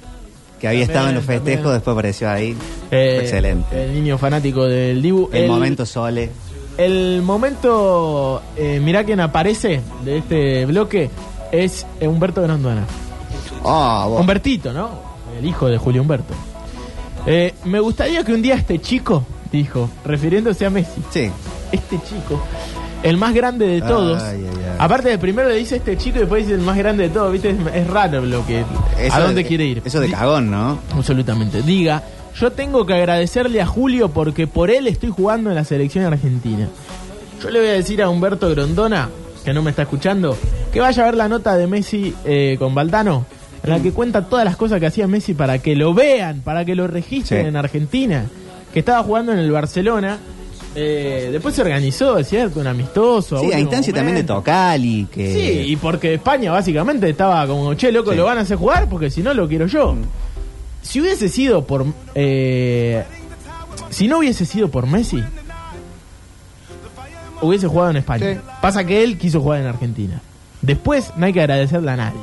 que 0.62 0.68
había 0.68 0.84
estado 0.84 1.08
en 1.08 1.16
los 1.16 1.24
festejos, 1.24 1.56
también. 1.56 1.74
después 1.74 1.92
apareció 1.92 2.30
ahí. 2.30 2.56
Eh, 2.92 3.18
excelente. 3.20 3.84
El 3.84 3.94
niño 3.94 4.16
fanático 4.16 4.64
del 4.64 5.02
Dibu. 5.02 5.28
El, 5.32 5.48
momento 5.48 5.84
Sole. 5.84 6.30
El 6.78 7.20
momento, 7.22 8.40
eh, 8.56 8.78
mirá 8.80 9.02
quién 9.02 9.18
aparece 9.18 9.80
de 10.04 10.18
este 10.18 10.64
bloque, 10.66 11.10
es 11.50 11.84
Humberto 12.00 12.42
Grandona. 12.42 12.84
Oh, 13.64 14.06
vos. 14.10 14.20
Humbertito, 14.20 14.72
¿no? 14.72 14.90
El 15.36 15.44
hijo 15.46 15.66
de 15.66 15.78
Julio 15.78 16.02
Humberto. 16.02 16.32
Eh, 17.26 17.54
me 17.64 17.80
gustaría 17.80 18.24
que 18.24 18.32
un 18.32 18.40
día 18.40 18.54
este 18.54 18.80
chico, 18.80 19.24
dijo, 19.50 19.90
refiriéndose 20.04 20.64
a 20.64 20.70
Messi, 20.70 21.02
Sí. 21.10 21.28
este 21.72 21.96
chico, 22.08 22.40
el 23.02 23.16
más 23.16 23.34
grande 23.34 23.66
de 23.66 23.80
todos. 23.82 24.22
Ay, 24.22 24.44
ay, 24.48 24.56
ay. 24.64 24.76
Aparte 24.78 25.08
de 25.10 25.18
primero 25.18 25.48
le 25.48 25.56
dice 25.56 25.76
este 25.76 25.96
chico 25.96 26.16
y 26.16 26.20
después 26.20 26.44
dice 26.44 26.54
el 26.56 26.62
más 26.62 26.76
grande 26.76 27.04
de 27.04 27.08
todos, 27.10 27.32
¿viste? 27.32 27.50
Es, 27.50 27.56
es 27.74 27.86
raro 27.88 28.20
lo 28.24 28.44
que... 28.46 28.64
Eso 28.98 29.14
¿A 29.16 29.20
dónde 29.20 29.42
de- 29.42 29.48
quiere 29.48 29.64
ir? 29.66 29.82
Eso 29.84 30.00
de 30.00 30.10
cagón, 30.10 30.50
¿no? 30.50 30.78
Absolutamente. 30.94 31.62
Diga, 31.62 32.02
yo 32.38 32.50
tengo 32.52 32.86
que 32.86 32.94
agradecerle 32.94 33.60
a 33.60 33.66
Julio 33.66 34.08
porque 34.10 34.46
por 34.46 34.70
él 34.70 34.86
estoy 34.86 35.10
jugando 35.10 35.50
en 35.50 35.56
la 35.56 35.64
selección 35.64 36.04
argentina. 36.04 36.68
Yo 37.42 37.50
le 37.50 37.58
voy 37.60 37.68
a 37.68 37.72
decir 37.72 38.02
a 38.02 38.08
Humberto 38.08 38.48
Grondona, 38.50 39.08
que 39.44 39.52
no 39.52 39.62
me 39.62 39.70
está 39.70 39.82
escuchando, 39.82 40.36
que 40.72 40.80
vaya 40.80 41.02
a 41.02 41.06
ver 41.06 41.16
la 41.16 41.28
nota 41.28 41.56
de 41.56 41.66
Messi 41.66 42.14
eh, 42.24 42.56
con 42.58 42.74
Valdano, 42.74 43.26
en 43.64 43.70
la 43.70 43.80
que 43.80 43.92
cuenta 43.92 44.26
todas 44.26 44.44
las 44.44 44.56
cosas 44.56 44.80
que 44.80 44.86
hacía 44.86 45.06
Messi 45.06 45.34
para 45.34 45.58
que 45.58 45.74
lo 45.76 45.92
vean, 45.94 46.40
para 46.40 46.64
que 46.64 46.74
lo 46.74 46.86
registren 46.86 47.42
Sí. 47.42 47.48
en 47.48 47.56
Argentina. 47.56 48.24
Que 48.72 48.78
estaba 48.78 49.02
jugando 49.02 49.32
en 49.32 49.38
el 49.38 49.50
Barcelona. 49.50 50.18
Eh, 50.74 51.28
después 51.30 51.54
se 51.54 51.60
organizó, 51.62 52.16
es 52.18 52.28
cierto, 52.28 52.60
un 52.60 52.66
amistoso. 52.66 53.38
Sí, 53.40 53.52
a 53.52 53.58
instancia 53.60 53.92
también 53.92 54.16
de. 54.16 54.24
Tocali, 54.24 55.06
que... 55.12 55.32
Sí, 55.34 55.72
y 55.72 55.76
porque 55.76 56.14
España 56.14 56.50
básicamente 56.52 57.08
estaba 57.10 57.46
como, 57.46 57.74
che, 57.74 57.92
loco, 57.92 58.10
Sí. 58.12 58.16
lo 58.16 58.24
van 58.24 58.38
a 58.38 58.40
hacer 58.42 58.56
jugar 58.56 58.88
porque 58.88 59.10
si 59.10 59.22
no 59.22 59.34
lo 59.34 59.46
quiero 59.48 59.66
yo. 59.66 59.94
Si 60.80 61.00
hubiese 61.00 61.28
sido 61.28 61.66
por... 61.66 61.84
eh, 62.14 63.04
si 63.90 64.08
no 64.08 64.18
hubiese 64.18 64.46
sido 64.46 64.68
por 64.70 64.86
Messi, 64.86 65.22
hubiese 67.40 67.66
jugado 67.66 67.90
en 67.90 67.96
España. 67.98 68.32
Sí. 68.34 68.40
Pasa 68.60 68.84
que 68.84 69.02
él 69.02 69.18
quiso 69.18 69.40
jugar 69.40 69.60
en 69.60 69.66
Argentina. 69.66 70.20
Después 70.62 71.12
no 71.16 71.26
hay 71.26 71.32
que 71.32 71.40
agradecerle 71.40 71.90
a 71.90 71.96
nadie. 71.96 72.20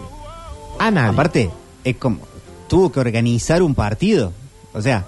A 0.79 0.91
nadie. 0.91 1.09
Aparte, 1.11 1.49
es 1.83 1.95
como... 1.97 2.19
Tuvo 2.67 2.91
que 2.91 2.99
organizar 2.99 3.61
un 3.63 3.73
partido. 3.75 4.31
O 4.73 4.81
sea, 4.81 5.05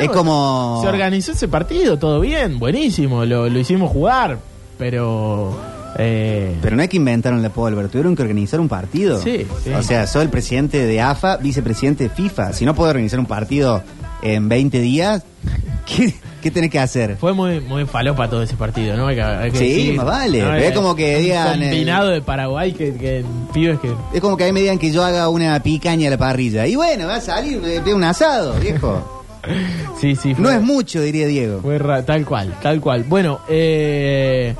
es 0.00 0.10
como... 0.10 0.78
Se 0.82 0.88
organizó 0.88 1.32
ese 1.32 1.48
partido, 1.48 1.98
todo 1.98 2.20
bien, 2.20 2.58
buenísimo, 2.58 3.24
lo, 3.24 3.48
lo 3.48 3.58
hicimos 3.58 3.90
jugar, 3.90 4.38
pero... 4.78 5.56
eh, 5.98 6.54
Pero 6.62 6.76
no 6.76 6.82
hay 6.82 6.88
que 6.88 6.96
inventaron 6.96 7.42
la 7.42 7.50
pólvora, 7.50 7.88
tuvieron 7.88 8.14
que 8.16 8.22
organizar 8.22 8.60
un 8.60 8.68
partido. 8.68 9.20
Sí, 9.20 9.46
sí. 9.64 9.70
O 9.72 9.82
sea, 9.82 10.06
soy 10.06 10.22
el 10.22 10.30
presidente 10.30 10.84
de 10.86 11.00
AFA, 11.00 11.36
vicepresidente 11.38 12.04
de 12.04 12.10
FIFA. 12.10 12.52
Si 12.52 12.64
no 12.64 12.74
puedo 12.74 12.90
organizar 12.90 13.18
un 13.18 13.26
partido 13.26 13.82
en 14.22 14.48
20 14.48 14.80
días, 14.80 15.22
¿qué, 15.86 16.14
qué 16.42 16.50
tenés 16.50 16.70
que 16.70 16.78
hacer? 16.78 17.16
Fue 17.16 17.32
muy, 17.32 17.60
muy 17.60 17.84
falopa 17.86 18.28
todo 18.28 18.42
ese 18.42 18.56
partido, 18.56 18.96
¿no? 18.96 19.06
Hay 19.08 19.16
que- 19.16 19.22
hay 19.22 19.50
que 19.50 19.58
Sí, 19.58 19.68
decir, 19.68 19.94
más 19.96 20.06
vale. 20.06 20.40
¿no? 20.42 20.54
Es 20.54 20.72
como 20.74 20.94
que 20.94 21.16
digan, 21.18 21.62
eh, 21.62 21.68
Combinado 21.70 22.08
de 22.10 22.22
Paraguay 22.22 22.72
que, 22.72 22.94
que 22.94 23.24
pibes 23.52 23.78
que. 23.80 23.90
Es 24.14 24.20
como 24.20 24.36
que 24.36 24.44
ahí 24.44 24.52
me 24.52 24.60
digan 24.60 24.78
que 24.78 24.90
yo 24.92 25.04
haga 25.04 25.28
una 25.28 25.58
picaña 25.62 26.08
a 26.08 26.10
la 26.10 26.18
parrilla. 26.18 26.66
Y 26.66 26.74
bueno, 26.76 27.06
va 27.06 27.16
a 27.16 27.20
salir 27.20 27.60
de 27.60 27.94
un 27.94 28.04
asado, 28.04 28.54
viejo. 28.60 29.15
Sí, 30.00 30.14
sí. 30.14 30.34
No 30.38 30.50
es 30.50 30.60
mucho, 30.60 31.00
diría 31.00 31.26
Diego. 31.26 31.60
Fue 31.62 31.78
tal 32.04 32.26
cual, 32.26 32.54
tal 32.62 32.80
cual. 32.80 33.04
Bueno, 33.04 33.40
eh, 33.48 34.54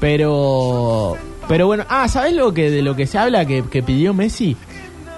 pero. 0.00 1.16
Pero 1.48 1.66
bueno, 1.66 1.84
ah, 1.88 2.06
¿sabes 2.08 2.34
lo 2.34 2.52
que 2.54 2.70
de 2.70 2.82
lo 2.82 2.94
que 2.94 3.06
se 3.06 3.18
habla 3.18 3.44
que, 3.44 3.64
que 3.70 3.82
pidió 3.82 4.14
Messi? 4.14 4.56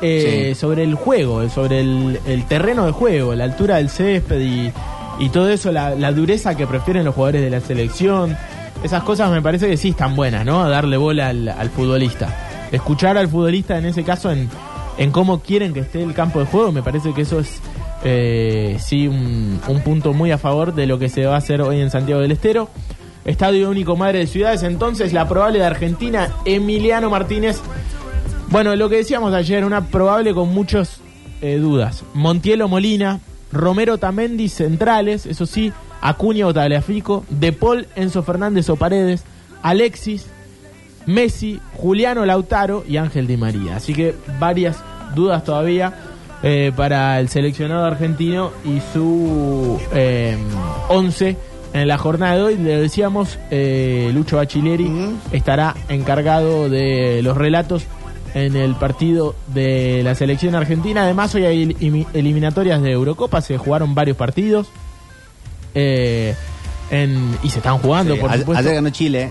Eh, 0.00 0.52
Sí. 0.54 0.61
Sobre 0.61 0.82
el 0.82 0.94
juego, 0.94 1.48
sobre 1.48 1.80
el, 1.80 2.18
el 2.26 2.44
terreno 2.46 2.85
de 2.87 2.92
juego, 2.92 3.35
la 3.35 3.44
altura 3.44 3.76
del 3.76 3.88
césped 3.88 4.40
y, 4.40 4.72
y 5.20 5.28
todo 5.28 5.48
eso, 5.50 5.70
la, 5.72 5.94
la 5.94 6.11
dureza 6.12 6.54
que 6.56 6.66
prefieren 6.66 7.04
los 7.04 7.14
jugadores 7.14 7.42
de 7.42 7.50
la 7.50 7.61
selección. 7.61 8.37
Esas 8.82 9.02
cosas 9.04 9.30
me 9.30 9.40
parece 9.40 9.68
que 9.68 9.76
sí 9.76 9.90
están 9.90 10.16
buenas, 10.16 10.44
¿no? 10.44 10.68
Darle 10.68 10.96
bola 10.96 11.28
al, 11.28 11.48
al 11.48 11.70
futbolista. 11.70 12.68
Escuchar 12.72 13.16
al 13.16 13.28
futbolista 13.28 13.78
en 13.78 13.85
ese 13.85 14.02
caso 14.02 14.30
en, 14.32 14.48
en 14.98 15.11
cómo 15.12 15.40
quieren 15.40 15.72
que 15.72 15.80
esté 15.80 16.02
el 16.02 16.14
campo 16.14 16.40
de 16.40 16.46
juego, 16.46 16.72
me 16.72 16.82
parece 16.82 17.12
que 17.14 17.22
eso 17.22 17.38
es 17.38 17.61
eh, 18.04 18.76
sí 18.80 19.08
un, 19.08 19.60
un 19.66 19.80
punto 19.82 20.12
muy 20.12 20.30
a 20.30 20.38
favor 20.38 20.74
de 20.74 20.86
lo 20.86 20.98
que 20.98 21.08
se 21.08 21.26
va 21.26 21.34
a 21.34 21.38
hacer 21.38 21.62
hoy 21.62 21.80
en 21.80 21.90
Santiago 21.90 22.20
del 22.20 22.32
Estero. 22.32 22.68
Estadio 23.24 23.70
único 23.70 23.96
madre 23.96 24.20
de 24.20 24.26
ciudades, 24.26 24.64
entonces 24.64 25.12
la 25.12 25.28
probable 25.28 25.60
de 25.60 25.64
Argentina, 25.66 26.32
Emiliano 26.44 27.08
Martínez. 27.08 27.60
Bueno, 28.48 28.74
lo 28.74 28.88
que 28.88 28.96
decíamos 28.96 29.32
ayer, 29.32 29.64
una 29.64 29.86
probable 29.86 30.34
con 30.34 30.48
muchas 30.48 31.00
eh, 31.40 31.58
dudas. 31.58 32.04
Montielo 32.14 32.68
Molina, 32.68 33.20
Romero 33.52 33.98
Tamendi, 33.98 34.48
centrales, 34.48 35.26
eso 35.26 35.46
sí, 35.46 35.72
Acuña 36.00 36.46
o 36.46 36.52
Tagliafico, 36.52 37.24
De 37.30 37.52
Paul, 37.52 37.86
Enzo 37.94 38.24
Fernández 38.24 38.68
o 38.70 38.76
Paredes, 38.76 39.24
Alexis, 39.62 40.26
Messi, 41.06 41.60
Juliano 41.76 42.26
Lautaro 42.26 42.84
y 42.88 42.96
Ángel 42.96 43.28
Di 43.28 43.36
María. 43.36 43.76
Así 43.76 43.94
que 43.94 44.14
varias 44.40 44.82
dudas 45.14 45.44
todavía 45.44 45.94
eh, 46.42 46.72
para 46.76 47.20
el 47.20 47.28
seleccionado 47.28 47.85
argentino 47.85 48.50
y 48.64 48.81
su 48.92 49.81
eh, 49.94 50.37
11 50.88 51.37
en 51.74 51.88
la 51.88 51.98
jornada 51.98 52.37
de 52.37 52.42
hoy. 52.42 52.57
Le 52.59 52.76
decíamos, 52.81 53.38
eh, 53.50 54.11
Lucho 54.14 54.37
Bachileri 54.37 54.90
estará 55.33 55.74
encargado 55.88 56.68
de 56.68 57.20
los 57.22 57.37
relatos 57.37 57.85
en 58.35 58.57
el 58.57 58.74
partido 58.76 59.35
de 59.48 60.00
la 60.02 60.14
selección 60.14 60.55
argentina. 60.55 61.02
Además, 61.02 61.35
hoy 61.35 61.44
hay 61.44 61.66
elim- 61.66 62.07
eliminatorias 62.14 62.81
de 62.83 62.90
Eurocopa, 62.92 63.40
se 63.40 63.59
jugaron 63.59 63.94
varios 63.94 64.16
partidos. 64.16 64.68
eh, 65.74 66.35
en- 66.90 67.38
y 67.42 67.48
se 67.48 67.59
están 67.59 67.78
jugando, 67.78 68.14
Sí, 68.14 68.20
por 68.20 68.31
supuesto. 68.33 68.61
ayer 68.61 68.74
ganó 68.74 68.90
Chile. 68.90 69.31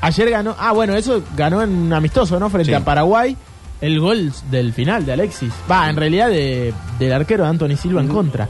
Ayer 0.00 0.30
ganó, 0.30 0.54
ah 0.58 0.72
bueno, 0.72 0.94
eso 0.94 1.20
ganó 1.36 1.62
en 1.62 1.70
un 1.70 1.92
amistoso, 1.92 2.38
¿no? 2.38 2.48
Frente 2.48 2.70
Sí. 2.70 2.74
a 2.74 2.84
Paraguay. 2.84 3.36
El 3.80 3.98
gol 4.00 4.32
del 4.50 4.72
final 4.72 5.06
de 5.06 5.12
Alexis. 5.14 5.52
Va, 5.70 5.88
en 5.88 5.96
realidad 5.96 6.28
de, 6.28 6.72
del 6.98 7.12
arquero 7.12 7.44
de 7.44 7.50
Anthony 7.50 7.76
Silva 7.80 8.00
en 8.00 8.08
contra. 8.08 8.48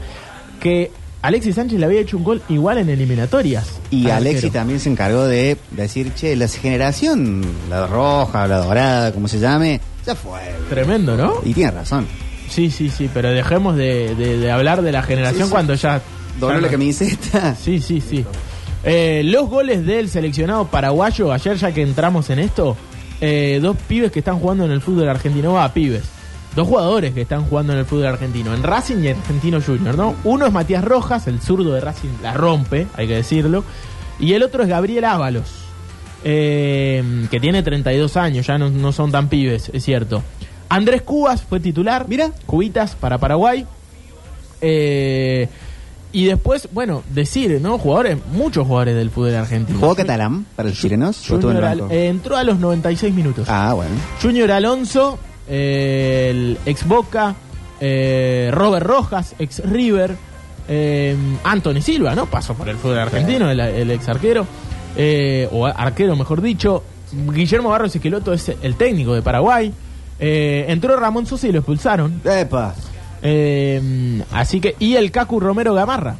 Que 0.59 0.91
Alexis 1.21 1.55
Sánchez 1.55 1.79
le 1.79 1.85
había 1.85 2.01
hecho 2.01 2.17
un 2.17 2.23
gol 2.23 2.41
igual 2.49 2.79
en 2.79 2.89
eliminatorias. 2.89 3.79
Y 3.91 4.05
al 4.07 4.17
Alexis 4.17 4.45
arquero. 4.45 4.53
también 4.53 4.79
se 4.79 4.89
encargó 4.89 5.25
de 5.25 5.57
decir, 5.71 6.13
che, 6.15 6.35
la 6.35 6.47
generación, 6.47 7.41
la 7.69 7.87
roja, 7.87 8.47
la 8.47 8.57
dorada, 8.57 9.11
como 9.13 9.27
se 9.27 9.39
llame, 9.39 9.79
ya 10.05 10.15
fue. 10.15 10.39
Tremendo, 10.69 11.15
¿no? 11.15 11.35
Y 11.45 11.53
tiene 11.53 11.71
razón. 11.71 12.07
Sí, 12.49 12.69
sí, 12.69 12.89
sí, 12.89 13.09
pero 13.13 13.29
dejemos 13.29 13.77
de, 13.77 14.13
de- 14.15 14.37
de 14.37 14.51
hablar 14.51 14.81
de 14.81 14.91
la 14.91 15.03
generación 15.03 15.43
Sí, 15.43 15.45
sí. 15.45 15.51
cuando 15.51 15.73
ya... 15.75 16.01
Dobló 16.39 16.59
la 16.61 16.69
camiseta. 16.69 17.55
Sí, 17.55 17.79
sí, 17.79 18.01
sí. 18.01 18.25
Eh, 18.83 19.21
los 19.25 19.47
goles 19.49 19.85
del 19.85 20.09
seleccionado 20.09 20.65
paraguayo, 20.67 21.31
ayer 21.31 21.55
ya 21.57 21.71
que 21.71 21.81
entramos 21.83 22.29
en 22.29 22.39
esto, 22.39 22.75
eh, 23.21 23.59
dos 23.61 23.77
pibes 23.87 24.11
que 24.11 24.19
están 24.19 24.39
jugando 24.39 24.65
en 24.65 24.71
el 24.71 24.81
fútbol 24.81 25.07
argentino, 25.07 25.53
va, 25.53 25.73
pibes. 25.73 26.03
Dos 26.55 26.67
jugadores 26.67 27.13
que 27.13 27.21
están 27.21 27.45
jugando 27.45 27.71
en 27.71 27.79
el 27.79 27.85
fútbol 27.85 28.07
argentino, 28.07 28.53
en 28.53 28.61
Racing 28.61 28.97
y 29.03 29.07
en 29.07 29.17
Argentino 29.17 29.61
Junior, 29.61 29.95
¿no? 29.95 30.15
Uno 30.25 30.45
es 30.45 30.51
Matías 30.51 30.83
Rojas, 30.83 31.27
el 31.27 31.39
zurdo 31.39 31.73
de 31.73 31.79
Racing 31.79 32.09
la 32.21 32.33
rompe, 32.33 32.87
hay 32.95 33.07
que 33.07 33.15
decirlo. 33.15 33.63
Y 34.19 34.33
el 34.33 34.43
otro 34.43 34.63
es 34.63 34.69
Gabriel 34.69 35.05
Ábalos, 35.05 35.49
eh, 36.25 37.25
que 37.31 37.39
tiene 37.39 37.63
32 37.63 38.17
años, 38.17 38.45
ya 38.47 38.57
no, 38.57 38.69
no 38.69 38.91
son 38.91 39.11
tan 39.11 39.29
pibes, 39.29 39.69
es 39.71 39.85
cierto. 39.85 40.21
Andrés 40.67 41.01
Cubas 41.01 41.43
fue 41.43 41.59
titular, 41.59 42.07
Mira. 42.07 42.31
Cubitas 42.45 42.95
para 42.95 43.17
Paraguay. 43.17 43.65
Eh, 44.61 45.49
y 46.11 46.25
después, 46.25 46.67
bueno, 46.71 47.03
decir, 47.09 47.59
¿no? 47.61 47.77
Jugadores, 47.77 48.17
muchos 48.31 48.67
jugadores 48.67 48.95
del 48.95 49.09
fútbol 49.09 49.35
argentino. 49.35 49.79
¿Jugó 49.79 49.95
catalán 49.95 50.45
para 50.55 50.69
los 50.69 50.77
chilenos? 50.77 51.17
Eh, 51.91 52.07
entró 52.07 52.37
a 52.37 52.43
los 52.43 52.59
96 52.59 53.13
minutos. 53.13 53.47
Ah, 53.49 53.73
bueno. 53.73 53.91
Junior 54.21 54.51
Alonso, 54.51 55.17
eh, 55.47 56.27
el 56.31 56.57
ex 56.65 56.87
Boca, 56.87 57.35
eh, 57.79 58.49
Robert 58.53 58.85
Rojas, 58.85 59.35
ex 59.39 59.59
River, 59.63 60.15
eh, 60.67 61.15
Anthony 61.43 61.81
Silva, 61.81 62.15
¿no? 62.15 62.25
Pasó 62.27 62.53
por 62.53 62.69
el 62.69 62.77
fútbol 62.77 62.99
argentino, 62.99 63.49
el, 63.49 63.59
el 63.59 63.91
ex 63.91 64.07
arquero, 64.09 64.45
eh, 64.95 65.47
o 65.51 65.65
arquero 65.65 66.15
mejor 66.15 66.41
dicho. 66.41 66.83
Guillermo 67.11 67.69
Barros 67.69 67.95
Esqueloto 67.95 68.31
es 68.33 68.51
el 68.61 68.75
técnico 68.75 69.13
de 69.13 69.21
Paraguay. 69.21 69.73
Eh, 70.19 70.65
entró 70.69 70.97
Ramón 70.99 71.25
Sosa 71.25 71.47
y 71.47 71.51
lo 71.51 71.59
expulsaron. 71.59 72.21
Epa. 72.23 72.75
Eh, 73.23 74.21
así 74.31 74.59
que, 74.59 74.75
y 74.79 74.95
el 74.95 75.11
Cacu 75.11 75.39
Romero 75.39 75.73
Gamarra. 75.73 76.15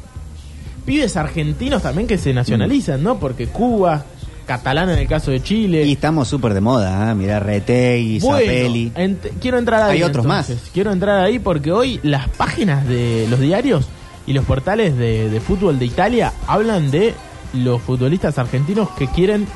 Pibes 0.84 1.16
argentinos 1.16 1.82
también 1.82 2.06
que 2.08 2.18
se 2.18 2.32
nacionalizan, 2.32 3.02
¿no? 3.02 3.18
Porque 3.18 3.46
Cuba, 3.46 4.04
catalán 4.46 4.90
en 4.90 4.98
el 4.98 5.06
caso 5.06 5.30
de 5.30 5.40
Chile. 5.42 5.84
Y 5.84 5.92
estamos 5.92 6.26
súper 6.26 6.54
de 6.54 6.60
moda, 6.60 7.10
¿eh? 7.10 7.14
Mirá, 7.14 7.38
Retegui, 7.38 8.18
Bueno, 8.18 8.38
Zapelli. 8.40 8.90
ent- 8.96 9.30
quiero 9.40 9.58
entrar 9.58 9.82
ahí. 9.82 9.98
Hay 9.98 10.02
otros 10.02 10.24
entonces. 10.24 10.56
más. 10.60 10.70
Quiero 10.72 10.90
entrar 10.92 11.20
ahí 11.24 11.38
porque 11.38 11.70
hoy 11.70 12.00
las 12.02 12.28
páginas 12.30 12.86
de 12.88 13.26
los 13.30 13.38
diarios 13.38 13.86
y 14.26 14.32
los 14.32 14.44
portales 14.44 14.96
de, 14.96 15.28
de 15.30 15.40
fútbol 15.40 15.78
de 15.78 15.86
Italia 15.86 16.32
hablan 16.48 16.90
de 16.90 17.14
los 17.54 17.80
futbolistas 17.82 18.38
argentinos 18.38 18.88
que 18.98 19.06
quieren 19.06 19.46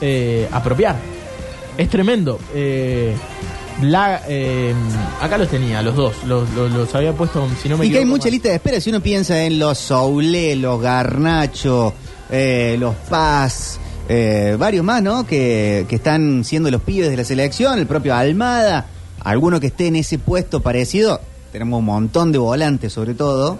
eh, 0.00 0.48
apropiar. 0.52 0.96
Es 1.76 1.88
tremendo. 1.88 2.38
Eh, 2.54 3.14
la, 3.82 4.22
eh, 4.28 4.74
acá 5.20 5.38
los 5.38 5.48
tenía, 5.48 5.82
los 5.82 5.96
dos. 5.96 6.14
Los, 6.26 6.48
los- 6.54 6.70
los 6.72 6.94
había 6.94 7.12
puesto, 7.12 7.46
si 7.62 7.68
no 7.68 7.78
me 7.78 7.86
Y 7.86 7.90
que 7.90 7.98
hay 7.98 8.04
mucha 8.04 8.28
lista 8.28 8.48
de 8.48 8.56
espera. 8.56 8.80
Si 8.80 8.90
uno 8.90 9.00
piensa 9.00 9.42
en 9.44 9.58
los 9.58 9.78
Soule, 9.78 10.56
los 10.56 10.80
Garnacho, 10.80 11.92
eh, 12.30 12.76
los 12.78 12.94
Paz, 13.08 13.78
eh, 14.08 14.56
varios 14.58 14.84
más, 14.84 15.02
¿no? 15.02 15.26
Que, 15.26 15.86
que 15.88 15.96
están 15.96 16.44
siendo 16.44 16.70
los 16.70 16.82
pibes 16.82 17.10
de 17.10 17.16
la 17.16 17.24
selección, 17.24 17.78
el 17.78 17.86
propio 17.86 18.14
Almada, 18.14 18.86
alguno 19.20 19.60
que 19.60 19.68
esté 19.68 19.86
en 19.88 19.96
ese 19.96 20.18
puesto 20.18 20.60
parecido. 20.60 21.20
Tenemos 21.52 21.78
un 21.80 21.84
montón 21.86 22.32
de 22.32 22.38
volantes, 22.38 22.92
sobre 22.92 23.14
todo, 23.14 23.58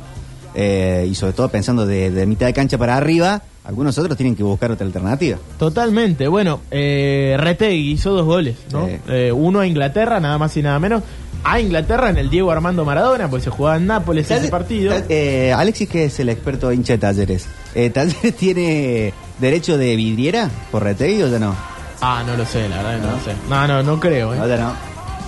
eh, 0.54 1.06
y 1.10 1.14
sobre 1.14 1.32
todo 1.32 1.48
pensando 1.48 1.86
de, 1.86 2.10
de 2.10 2.26
mitad 2.26 2.46
de 2.46 2.52
cancha 2.52 2.78
para 2.78 2.96
arriba. 2.96 3.42
Algunos 3.64 3.96
otros 3.98 4.16
tienen 4.16 4.34
que 4.34 4.42
buscar 4.42 4.70
otra 4.72 4.86
alternativa. 4.86 5.38
Totalmente. 5.58 6.26
Bueno, 6.28 6.60
eh, 6.70 7.36
Retegui 7.38 7.92
hizo 7.92 8.10
dos 8.12 8.24
goles, 8.24 8.56
¿no? 8.72 8.86
Sí. 8.86 8.96
Eh, 9.08 9.32
uno 9.32 9.60
a 9.60 9.66
Inglaterra, 9.66 10.18
nada 10.18 10.38
más 10.38 10.56
y 10.56 10.62
nada 10.62 10.78
menos. 10.78 11.02
A 11.44 11.60
Inglaterra 11.60 12.10
en 12.10 12.16
el 12.16 12.30
Diego 12.30 12.50
Armando 12.50 12.84
Maradona, 12.84 13.28
pues 13.28 13.44
se 13.44 13.50
jugaba 13.50 13.76
en 13.76 13.86
Nápoles 13.86 14.30
ese 14.30 14.48
partido. 14.48 14.94
Eh, 15.08 15.52
Alexis, 15.52 15.88
que 15.88 16.04
es 16.06 16.20
el 16.20 16.30
experto 16.30 16.72
hincha 16.72 16.94
de 16.94 16.98
talleres. 16.98 17.46
¿Talleres 17.92 18.36
tiene 18.38 19.12
derecho 19.38 19.78
de 19.78 19.94
vidriera 19.94 20.50
por 20.70 20.82
Retegui 20.82 21.22
o 21.22 21.28
ya 21.28 21.38
no? 21.38 21.54
Ah, 22.00 22.24
no 22.26 22.36
lo 22.36 22.44
sé, 22.46 22.68
la 22.68 22.82
verdad 22.82 22.98
no, 22.98 23.10
lo 23.12 23.20
sé. 23.20 23.32
No, 23.48 23.66
no, 23.66 23.82
no 23.82 24.00
creo, 24.00 24.34
No, 24.34 24.48
ya 24.48 24.56
no. 24.56 24.72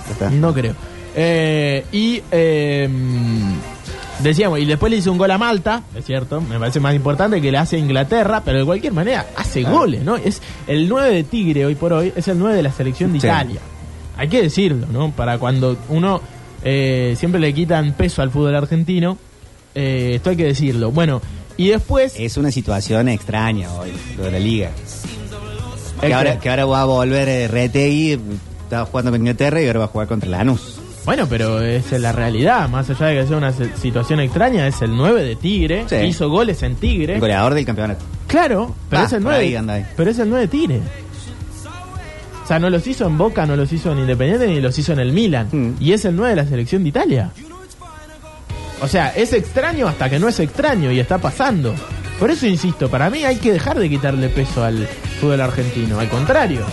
Ya 0.07 0.11
está. 0.11 0.29
No 0.31 0.53
creo. 0.53 0.75
Y 1.91 2.21
decíamos, 4.19 4.59
y 4.59 4.65
después 4.65 4.89
le 4.91 4.97
hizo 4.97 5.11
un 5.11 5.17
gol 5.17 5.31
a 5.31 5.37
Malta, 5.37 5.83
es 5.95 6.05
cierto, 6.05 6.41
me 6.41 6.59
parece 6.59 6.79
más 6.79 6.93
importante 6.95 7.41
que 7.41 7.51
le 7.51 7.57
hace 7.57 7.75
a 7.77 7.79
Inglaterra, 7.79 8.41
pero 8.43 8.59
de 8.59 8.65
cualquier 8.65 8.93
manera 8.93 9.25
hace 9.35 9.63
goles, 9.63 10.03
¿no? 10.03 10.15
Es 10.15 10.41
el 10.67 10.87
9 10.87 11.13
de 11.13 11.23
Tigre 11.23 11.65
hoy 11.65 11.75
por 11.75 11.93
hoy, 11.93 12.13
es 12.15 12.27
el 12.27 12.37
9 12.39 12.55
de 12.55 12.63
la 12.63 12.71
selección 12.71 13.13
de 13.13 13.19
Sí. 13.19 13.27
Italia. 13.27 13.59
Hay 14.17 14.27
que 14.27 14.41
decirlo, 14.43 14.87
¿no? 14.91 15.11
Para 15.11 15.37
cuando 15.39 15.75
uno 15.89 16.21
eh, 16.63 17.15
siempre 17.17 17.41
le 17.41 17.53
quitan 17.53 17.93
peso 17.93 18.21
al 18.21 18.29
fútbol 18.31 18.55
argentino, 18.55 19.17
eh, 19.75 20.11
esto 20.15 20.29
hay 20.29 20.35
que 20.37 20.45
decirlo. 20.45 20.91
Bueno, 20.91 21.21
y 21.57 21.69
después... 21.69 22.13
Es 22.19 22.37
una 22.37 22.51
situación 22.51 23.09
extraña 23.09 23.73
hoy, 23.73 23.91
lo 24.17 24.23
de 24.25 24.31
la 24.31 24.39
liga. 24.39 24.69
Que 25.99 26.13
ahora, 26.13 26.39
que 26.39 26.49
ahora 26.49 26.65
va 26.65 26.81
a 26.81 26.85
volver 26.85 27.27
eh, 27.29 27.47
Retegui, 27.47 28.19
estaba 28.63 28.85
jugando 28.85 29.11
con 29.11 29.21
Inglaterra 29.21 29.61
y 29.61 29.67
ahora 29.67 29.79
va 29.79 29.85
a 29.85 29.89
jugar 29.89 30.07
contra 30.07 30.29
Lanús. 30.29 30.79
Bueno, 31.05 31.27
pero 31.29 31.61
es 31.61 31.91
la 31.91 32.11
realidad, 32.13 32.69
más 32.69 32.89
allá 32.89 33.07
de 33.07 33.21
que 33.21 33.27
sea 33.27 33.37
una 33.37 33.51
situación 33.51 34.21
extraña, 34.21 34.67
es 34.67 34.81
el 34.81 34.95
9 34.95 35.21
de 35.23 35.35
Tigre, 35.35 35.85
Sí. 35.89 35.95
hizo 35.97 36.29
goles 36.29 36.63
en 36.63 36.75
Tigre. 36.75 37.15
El 37.15 37.19
goleador 37.19 37.53
del 37.53 37.65
campeonato. 37.65 38.05
Claro, 38.27 38.73
pero 38.89 39.01
Ah, 39.01 39.05
es 39.05 39.13
el 39.13 39.21
por 39.21 39.31
9. 39.33 39.45
ahí 39.45 39.55
anda 39.55 39.73
ahí. 39.73 39.85
Pero 39.97 40.11
es 40.11 40.19
el 40.19 40.29
9 40.29 40.41
de 40.43 40.47
Tigre. 40.47 40.81
O 42.43 42.47
sea, 42.47 42.59
no 42.59 42.69
los 42.69 42.85
hizo 42.87 43.05
en 43.05 43.17
Boca, 43.17 43.45
no 43.45 43.55
los 43.55 43.71
hizo 43.71 43.91
en 43.91 43.99
Independiente, 43.99 44.47
ni 44.47 44.59
los 44.61 44.77
hizo 44.77 44.93
en 44.93 44.99
el 44.99 45.11
Milan. 45.13 45.47
Mm. 45.51 45.71
Y 45.81 45.93
es 45.93 46.03
el 46.05 46.15
9 46.15 46.31
de 46.35 46.41
la 46.41 46.47
selección 46.47 46.83
de 46.83 46.89
Italia. 46.89 47.31
O 48.81 48.87
sea, 48.87 49.09
es 49.15 49.31
extraño 49.33 49.87
hasta 49.87 50.09
que 50.09 50.19
no 50.19 50.27
es 50.27 50.39
extraño 50.39 50.91
y 50.91 50.99
está 50.99 51.17
pasando. 51.17 51.73
Por 52.19 52.31
eso 52.31 52.45
insisto, 52.47 52.89
para 52.89 53.09
mí 53.09 53.23
hay 53.23 53.37
que 53.37 53.51
dejar 53.53 53.79
de 53.79 53.89
quitarle 53.89 54.29
peso 54.29 54.63
al 54.63 54.87
fútbol 55.19 55.39
argentino. 55.41 55.99
Al 55.99 56.09
contrario. 56.09 56.65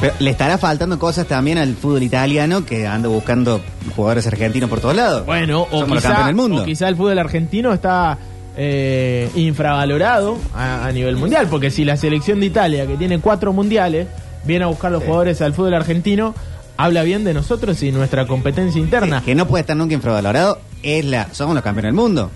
Pero 0.00 0.14
le 0.18 0.30
estará 0.30 0.56
faltando 0.56 0.98
cosas 0.98 1.26
también 1.26 1.58
al 1.58 1.74
fútbol 1.76 2.02
italiano 2.02 2.64
que 2.64 2.86
anda 2.86 3.08
buscando 3.08 3.60
jugadores 3.94 4.26
argentinos 4.26 4.70
por 4.70 4.80
todos 4.80 4.96
lados. 4.96 5.26
Bueno, 5.26 5.66
o 5.70 5.80
Somos 5.80 5.98
quizá, 5.98 6.24
del 6.26 6.34
mundo. 6.34 6.62
o 6.62 6.64
quizá 6.64 6.88
el 6.88 6.96
fútbol 6.96 7.18
argentino 7.18 7.72
está 7.74 8.16
eh, 8.56 9.28
infravalorado 9.34 10.38
a, 10.54 10.86
a 10.86 10.92
nivel 10.92 11.16
mundial, 11.16 11.48
porque 11.50 11.70
si 11.70 11.84
la 11.84 11.96
selección 11.96 12.40
de 12.40 12.46
Italia, 12.46 12.86
que 12.86 12.96
tiene 12.96 13.18
cuatro 13.20 13.52
mundiales, 13.52 14.06
viene 14.44 14.64
a 14.64 14.68
buscar 14.68 14.90
los 14.90 15.00
Sí. 15.02 15.06
jugadores 15.06 15.40
al 15.42 15.52
fútbol 15.52 15.74
argentino, 15.74 16.34
habla 16.78 17.02
bien 17.02 17.22
de 17.24 17.34
nosotros 17.34 17.82
y 17.82 17.92
nuestra 17.92 18.26
competencia 18.26 18.80
interna. 18.80 19.22
Que 19.22 19.34
no 19.34 19.46
puede 19.46 19.60
estar 19.62 19.76
nunca 19.76 19.92
infravalorado, 19.94 20.58
es 20.82 21.04
la, 21.04 21.28
somos 21.32 21.54
los 21.54 21.62
campeones 21.62 21.88
del 21.90 21.94
mundo. 21.96 22.30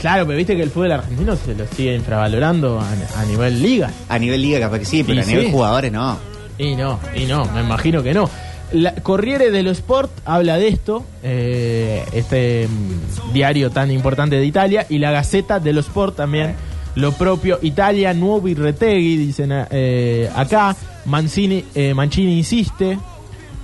Claro, 0.00 0.24
pero 0.24 0.36
viste 0.38 0.54
que 0.54 0.62
el 0.62 0.70
fútbol 0.70 0.92
argentino 0.92 1.34
se 1.34 1.56
lo 1.56 1.66
sigue 1.66 1.96
infravalorando 1.96 2.78
a, 2.80 3.20
a 3.20 3.24
nivel 3.24 3.60
liga. 3.60 3.90
A 4.08 4.16
nivel 4.20 4.40
liga 4.40 4.60
capaz 4.60 4.78
que 4.78 4.84
sí, 4.84 5.02
pero 5.02 5.18
Y 5.18 5.22
a 5.22 5.26
nivel 5.26 5.50
jugadores 5.50 5.90
no. 5.90 6.16
Y 6.58 6.74
no, 6.74 6.98
y 7.14 7.26
no, 7.26 7.44
me 7.46 7.60
imagino 7.60 8.02
que 8.02 8.12
no. 8.12 8.28
La 8.72 8.94
Corriere 8.96 9.50
dello 9.50 9.70
Sport 9.70 10.10
habla 10.26 10.58
de 10.58 10.68
esto, 10.68 11.04
eh, 11.22 12.04
este 12.12 12.68
mm, 12.68 13.32
diario 13.32 13.70
tan 13.70 13.90
importante 13.90 14.36
de 14.36 14.44
Italia, 14.44 14.84
y 14.88 14.98
la 14.98 15.10
Gaceta 15.10 15.58
dello 15.58 15.80
Sport 15.80 16.16
también, 16.16 16.54
lo 16.96 17.12
propio. 17.12 17.58
Italia, 17.62 18.12
Nuovi 18.12 18.54
Retegui, 18.54 19.16
dicen 19.16 19.50
eh, 19.70 20.28
acá. 20.34 20.76
Mancini, 21.06 21.64
eh, 21.74 21.94
Mancini 21.94 22.36
insiste. 22.36 22.98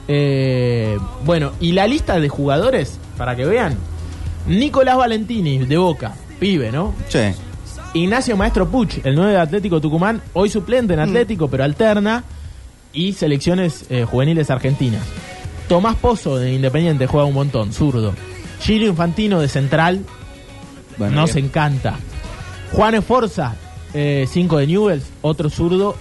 Eh, 0.09 0.97
bueno, 1.25 1.53
y 1.61 1.73
la 1.73 1.87
lista 1.87 2.19
de 2.19 2.29
jugadores, 2.29 2.99
para 3.17 3.37
que 3.37 3.45
vean. 3.45 3.77
Nicolás 4.47 4.97
Valentini, 4.97 5.59
de 5.59 5.77
Boca, 5.77 6.15
pibe, 6.39 6.71
¿no? 6.71 6.95
Sí. 7.09 7.21
Ignacio 7.95 8.37
Maestro 8.37 8.69
Puch, 8.69 8.99
el 9.05 9.15
9 9.15 9.33
de 9.33 9.39
Atlético 9.39 9.81
Tucumán, 9.81 10.21
hoy 10.33 10.51
suplente 10.51 10.95
en 10.95 11.01
Atlético, 11.01 11.49
pero 11.49 11.65
alterna. 11.65 12.25
Y 12.95 13.13
selecciones 13.13 13.87
eh, 13.91 14.05
juveniles 14.05 14.51
argentinas. 14.51 15.03
Tomás 15.69 15.97
Pozo 15.97 16.37
de 16.37 16.53
Independiente 16.53 17.07
juega 17.07 17.27
un 17.27 17.35
montón, 17.35 17.73
zurdo. 17.73 18.15
Gilio 18.61 18.89
Infantino 18.89 19.41
de 19.41 19.49
Central, 19.49 20.01
Bueno, 20.97 21.17
nos 21.23 21.35
bien. 21.35 21.47
encanta. 21.47 21.97
Juan 22.73 22.95
Esforza, 22.95 23.57
5 23.93 24.59
de 24.59 24.67
Newells, 24.67 25.05
otro 25.23 25.49
zurdo, 25.51 25.97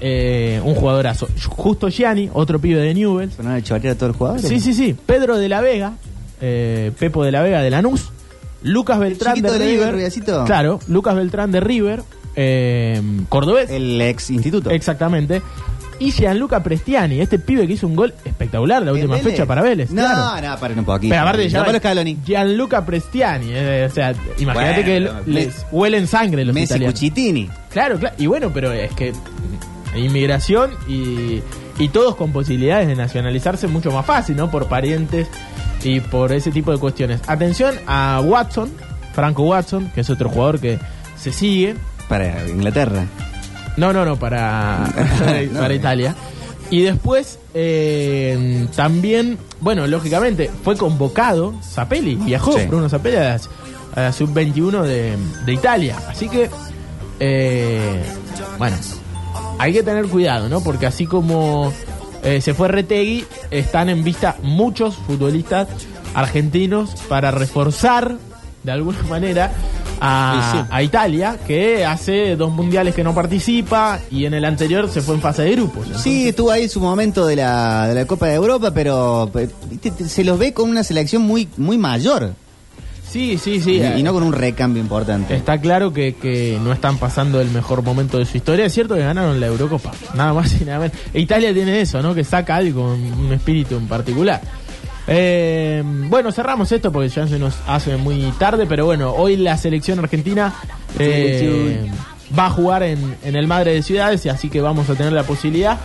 eh, 0.00 0.60
un 0.64 0.74
jugadorazo. 0.74 1.28
Justo 1.48 1.88
Gianni, 1.88 2.28
otro 2.32 2.58
pibe 2.58 2.80
de 2.80 2.94
Newells. 2.94 3.34
¿Poner 3.34 3.56
el 3.56 3.62
chorrero 3.64 3.92
a 3.92 3.94
todos 3.94 4.08
los 4.08 4.16
jugadores? 4.16 4.46
Sí, 4.48 4.60
sí, 4.60 4.74
sí. 4.74 4.94
Pedro 5.06 5.38
de 5.38 5.48
la 5.48 5.60
Vega, 5.60 5.94
eh, 6.40 6.92
Pepo 6.98 7.24
de 7.24 7.32
la 7.32 7.42
Vega 7.42 7.62
de 7.62 7.70
Lanús, 7.70 8.10
Lucas 8.62 8.98
Beltrán 8.98 9.40
de 9.40 9.50
de 9.50 9.58
River. 9.58 10.10
Claro, 10.46 10.80
Lucas 10.88 11.14
Beltrán 11.14 11.50
de 11.52 11.60
River, 11.60 12.02
eh, 12.36 13.00
cordobés. 13.28 13.70
El 13.70 14.00
ex 14.00 14.30
instituto. 14.30 14.70
Exactamente. 14.70 15.42
Y 16.04 16.10
Gianluca 16.12 16.62
Prestiani, 16.62 17.20
este 17.20 17.38
pibe 17.38 17.66
que 17.66 17.72
hizo 17.72 17.86
un 17.86 17.96
gol 17.96 18.12
espectacular 18.24 18.82
la 18.82 18.90
¿En 18.90 18.96
última 18.96 19.16
Vélez? 19.16 19.32
fecha 19.32 19.46
para 19.46 19.62
Vélez. 19.62 19.90
No, 19.90 20.02
claro. 20.02 20.48
no, 20.50 20.58
paren 20.58 20.78
un 20.80 20.84
poquito. 20.84 21.10
Pero 21.12 21.22
aparte 21.22 21.48
ya 21.48 21.78
Scaloni. 21.78 22.18
Gianluca 22.24 22.84
Prestiani, 22.84 23.46
eh, 23.50 23.88
o 23.90 23.94
sea, 23.94 24.12
imagínate 24.38 24.82
Bueno, 25.00 25.24
que 25.24 25.30
les 25.30 25.66
huelen 25.72 26.06
sangre 26.06 26.44
los 26.44 26.54
Messi 26.54 26.74
italianos. 26.74 26.94
Cuchitini. 26.94 27.48
Claro, 27.70 27.98
claro. 27.98 28.14
Y 28.18 28.26
bueno, 28.26 28.50
pero 28.52 28.70
es 28.72 28.92
que 28.92 29.12
inmigración 29.96 30.72
y, 30.88 31.40
y 31.78 31.88
todos 31.88 32.16
con 32.16 32.32
posibilidades 32.32 32.86
de 32.88 32.96
nacionalizarse 32.96 33.66
mucho 33.66 33.90
más 33.90 34.04
fácil, 34.04 34.36
¿no? 34.36 34.50
Por 34.50 34.66
parientes 34.68 35.28
y 35.82 36.00
por 36.00 36.32
ese 36.32 36.50
tipo 36.50 36.70
de 36.72 36.78
cuestiones. 36.78 37.20
Atención 37.26 37.74
a 37.86 38.20
Watson, 38.22 38.70
Franco 39.14 39.44
Watson, 39.44 39.90
que 39.94 40.02
es 40.02 40.10
otro 40.10 40.28
jugador 40.28 40.60
que 40.60 40.78
se 41.16 41.32
sigue. 41.32 41.76
Para 42.08 42.46
Inglaterra. 42.48 43.06
No, 43.76 43.92
no, 43.92 44.04
no, 44.04 44.16
para, 44.16 44.88
No, 45.52 45.60
para. 45.60 45.74
Italia. 45.74 46.14
Y 46.70 46.82
después 46.82 47.38
eh, 47.52 48.66
también, 48.74 49.38
bueno, 49.60 49.86
lógicamente 49.86 50.50
fue 50.62 50.76
convocado 50.76 51.54
Zapelli, 51.62 52.14
viajó 52.16 52.52
Sí. 52.58 52.66
Bruno 52.66 52.88
Zapelli 52.88 53.16
a 53.16 53.20
la, 53.20 53.40
a 53.94 54.00
la 54.00 54.12
sub-21 54.12 54.82
de, 54.82 55.16
de 55.44 55.52
Italia. 55.52 55.96
Así 56.08 56.28
que, 56.28 56.48
eh, 57.20 58.02
bueno, 58.58 58.76
hay 59.58 59.72
que 59.72 59.82
tener 59.82 60.06
cuidado, 60.06 60.48
¿no? 60.48 60.62
Porque 60.62 60.86
así 60.86 61.06
como 61.06 61.72
eh, 62.22 62.40
se 62.40 62.54
fue 62.54 62.68
Retegui, 62.68 63.24
están 63.50 63.88
en 63.88 64.02
vista 64.02 64.36
muchos 64.42 64.96
futbolistas 64.96 65.68
argentinos 66.14 66.94
para 67.08 67.30
reforzar 67.30 68.16
de 68.62 68.72
alguna 68.72 69.02
manera 69.08 69.52
a, 70.00 70.50
Sí, 70.52 70.58
sí. 70.58 70.64
a 70.70 70.82
Italia, 70.82 71.38
que 71.46 71.84
hace 71.84 72.36
dos 72.36 72.50
mundiales 72.52 72.94
que 72.94 73.04
no 73.04 73.14
participa 73.14 73.98
y 74.10 74.24
en 74.26 74.34
el 74.34 74.44
anterior 74.44 74.88
se 74.90 75.00
fue 75.00 75.14
en 75.14 75.20
fase 75.20 75.42
de 75.42 75.52
grupos. 75.52 75.86
Sí, 75.96 76.28
estuvo 76.28 76.50
ahí 76.50 76.68
su 76.68 76.80
momento 76.80 77.26
de 77.26 77.36
la, 77.36 77.88
de 77.88 77.94
la 77.94 78.06
Copa 78.06 78.26
de 78.26 78.34
Europa, 78.34 78.70
pero 78.72 79.30
viste, 79.70 79.90
te- 79.90 80.08
se 80.08 80.24
los 80.24 80.38
ve 80.38 80.52
con 80.52 80.68
una 80.70 80.82
selección 80.84 81.22
muy, 81.22 81.48
muy 81.56 81.78
mayor. 81.78 82.34
Sí, 83.10 83.38
sí, 83.38 83.60
sí. 83.60 83.80
y, 83.80 84.00
y 84.00 84.02
no 84.02 84.12
con 84.12 84.24
un 84.24 84.32
recambio 84.32 84.82
importante. 84.82 85.36
Está 85.36 85.60
claro 85.60 85.92
que, 85.92 86.14
que 86.16 86.58
no 86.64 86.72
están 86.72 86.98
pasando 86.98 87.40
el 87.40 87.48
mejor 87.50 87.82
momento 87.82 88.18
de 88.18 88.24
su 88.26 88.36
historia. 88.36 88.64
Es 88.64 88.72
cierto 88.74 88.96
que 88.96 89.02
ganaron 89.02 89.38
la 89.38 89.46
Eurocopa, 89.46 89.92
nada 90.14 90.32
más 90.32 90.60
y 90.60 90.64
nada 90.64 90.80
menos. 90.80 90.96
E 91.12 91.20
Italia 91.20 91.54
tiene 91.54 91.80
eso, 91.80 92.02
¿no? 92.02 92.12
Que 92.12 92.24
saca 92.24 92.56
algo, 92.56 92.92
un 92.92 93.32
espíritu 93.32 93.76
en 93.76 93.86
particular. 93.86 94.40
Eh, 95.06 95.82
bueno, 95.84 96.32
cerramos 96.32 96.70
esto 96.72 96.90
porque 96.90 97.08
ya 97.08 97.26
se 97.26 97.38
nos 97.38 97.54
hace 97.66 97.96
muy 97.96 98.22
tarde, 98.38 98.66
pero 98.66 98.86
bueno, 98.86 99.12
hoy 99.12 99.36
la 99.36 99.56
selección 99.58 99.98
argentina 99.98 100.54
eh, 100.98 101.90
va 102.38 102.46
a 102.46 102.50
jugar 102.50 102.82
en, 102.84 103.16
en 103.22 103.36
el 103.36 103.46
Madre 103.46 103.74
de 103.74 103.82
Ciudades 103.82 104.24
y 104.24 104.28
así 104.30 104.48
que 104.48 104.60
vamos 104.60 104.88
a 104.88 104.94
tener 104.94 105.12
la 105.12 105.22
posibilidad 105.24 105.78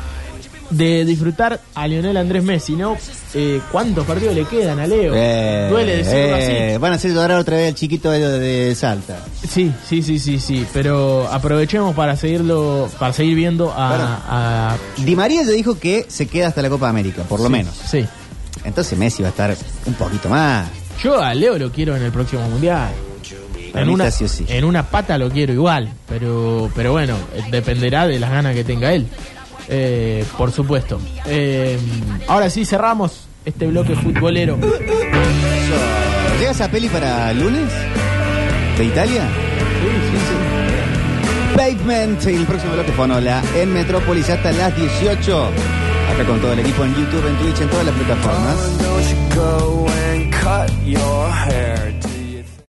de 0.69 1.03
disfrutar 1.03 1.59
a 1.73 1.87
Lionel 1.87 2.15
Andrés 2.15 2.43
Messi, 2.43 2.75
¿no? 2.75 2.95
Eh, 3.33 3.59
¿Cuántos 3.71 4.05
partidos 4.05 4.35
le 4.35 4.45
quedan 4.45 4.79
a 4.79 4.85
Leo? 4.85 5.13
Eh, 5.15 5.67
Duele 5.69 5.97
decirlo 5.97 6.37
eh, 6.37 6.77
Van 6.79 6.91
a 6.91 6.95
hacer 6.95 7.11
llorar 7.11 7.39
otra 7.39 7.57
vez 7.57 7.69
al 7.69 7.75
chiquito 7.75 8.11
de, 8.11 8.19
de 8.39 8.75
Salta. 8.75 9.17
así. 9.43 9.47
Sí, 9.47 9.73
sí, 9.87 10.03
sí, 10.03 10.19
sí, 10.19 10.39
sí. 10.39 10.67
Pero 10.71 11.27
aprovechemos 11.31 11.95
para 11.95 12.15
seguirlo, 12.15 12.87
para 12.99 13.13
seguir 13.13 13.35
viendo 13.35 13.73
a, 13.75 14.73
a- 14.73 14.77
Di 14.97 15.15
María 15.15 15.41
ya 15.43 15.51
dijo 15.51 15.79
que 15.79 16.05
se 16.07 16.27
queda 16.27 16.47
hasta 16.49 16.61
la 16.61 16.69
Copa 16.69 16.87
América, 16.87 17.23
por 17.23 17.39
lo 17.39 17.47
sí, 17.47 17.51
menos. 17.51 17.73
Sí. 17.75 18.05
Entonces 18.69 18.97
Messi 18.97 19.23
va 19.23 19.29
a 19.29 19.31
estar 19.31 19.55
un 19.87 19.93
poquito 19.95 20.29
más. 20.29 20.69
Yo 21.03 21.19
a 21.19 21.33
Leo 21.33 21.57
lo 21.57 21.71
quiero 21.71 21.95
en 21.97 22.03
el 22.03 22.11
próximo 22.11 22.47
mundial. 22.47 22.91
Para 23.73 23.83
En 23.83 23.89
una, 23.89 24.11
sí 24.11 24.27
sí. 24.27 24.45
en 24.47 24.71
pata 24.83 25.17
lo 25.17 25.29
quiero 25.29 25.53
igual, 25.53 25.91
pero, 26.07 26.69
pero 26.75 26.91
bueno, 26.91 27.15
eh, 27.35 27.43
dependerá 27.51 28.07
de 28.07 28.19
las 28.19 28.29
ganas 28.31 28.53
que 28.55 28.63
tenga 28.63 28.93
él. 28.93 29.07
Eh, 29.67 30.23
por 30.37 30.51
supuesto. 30.51 30.99
Eh, 31.25 31.77
ahora 32.27 32.49
sí 32.49 32.63
cerramos 32.63 33.27
este 33.43 33.65
bloque 33.67 33.95
futbolero. 33.95 34.57
¿Llega 36.39 36.51
esa 36.51 36.69
peli 36.69 36.89
para 36.89 37.33
lunes? 37.33 37.71
¿De 38.77 38.85
Italia? 38.85 39.27
Pavement, 41.55 42.23
el 42.25 42.45
próximo 42.45 42.73
bloque 42.73 42.91
Fonola 42.91 43.41
en 43.55 43.73
Metrópolis 43.73 44.29
hasta 44.29 44.51
las 44.51 44.75
18. 44.75 45.51
Acá 46.09 46.25
con 46.25 46.39
todo 46.39 46.53
el 46.53 46.59
equipo 46.59 46.83
en 46.83 46.95
YouTube, 46.95 47.27
en 47.27 47.35
Twitch, 47.37 47.61
en 47.61 47.69
todas 47.69 47.85
las 47.85 47.95
plataformas. 47.95 48.79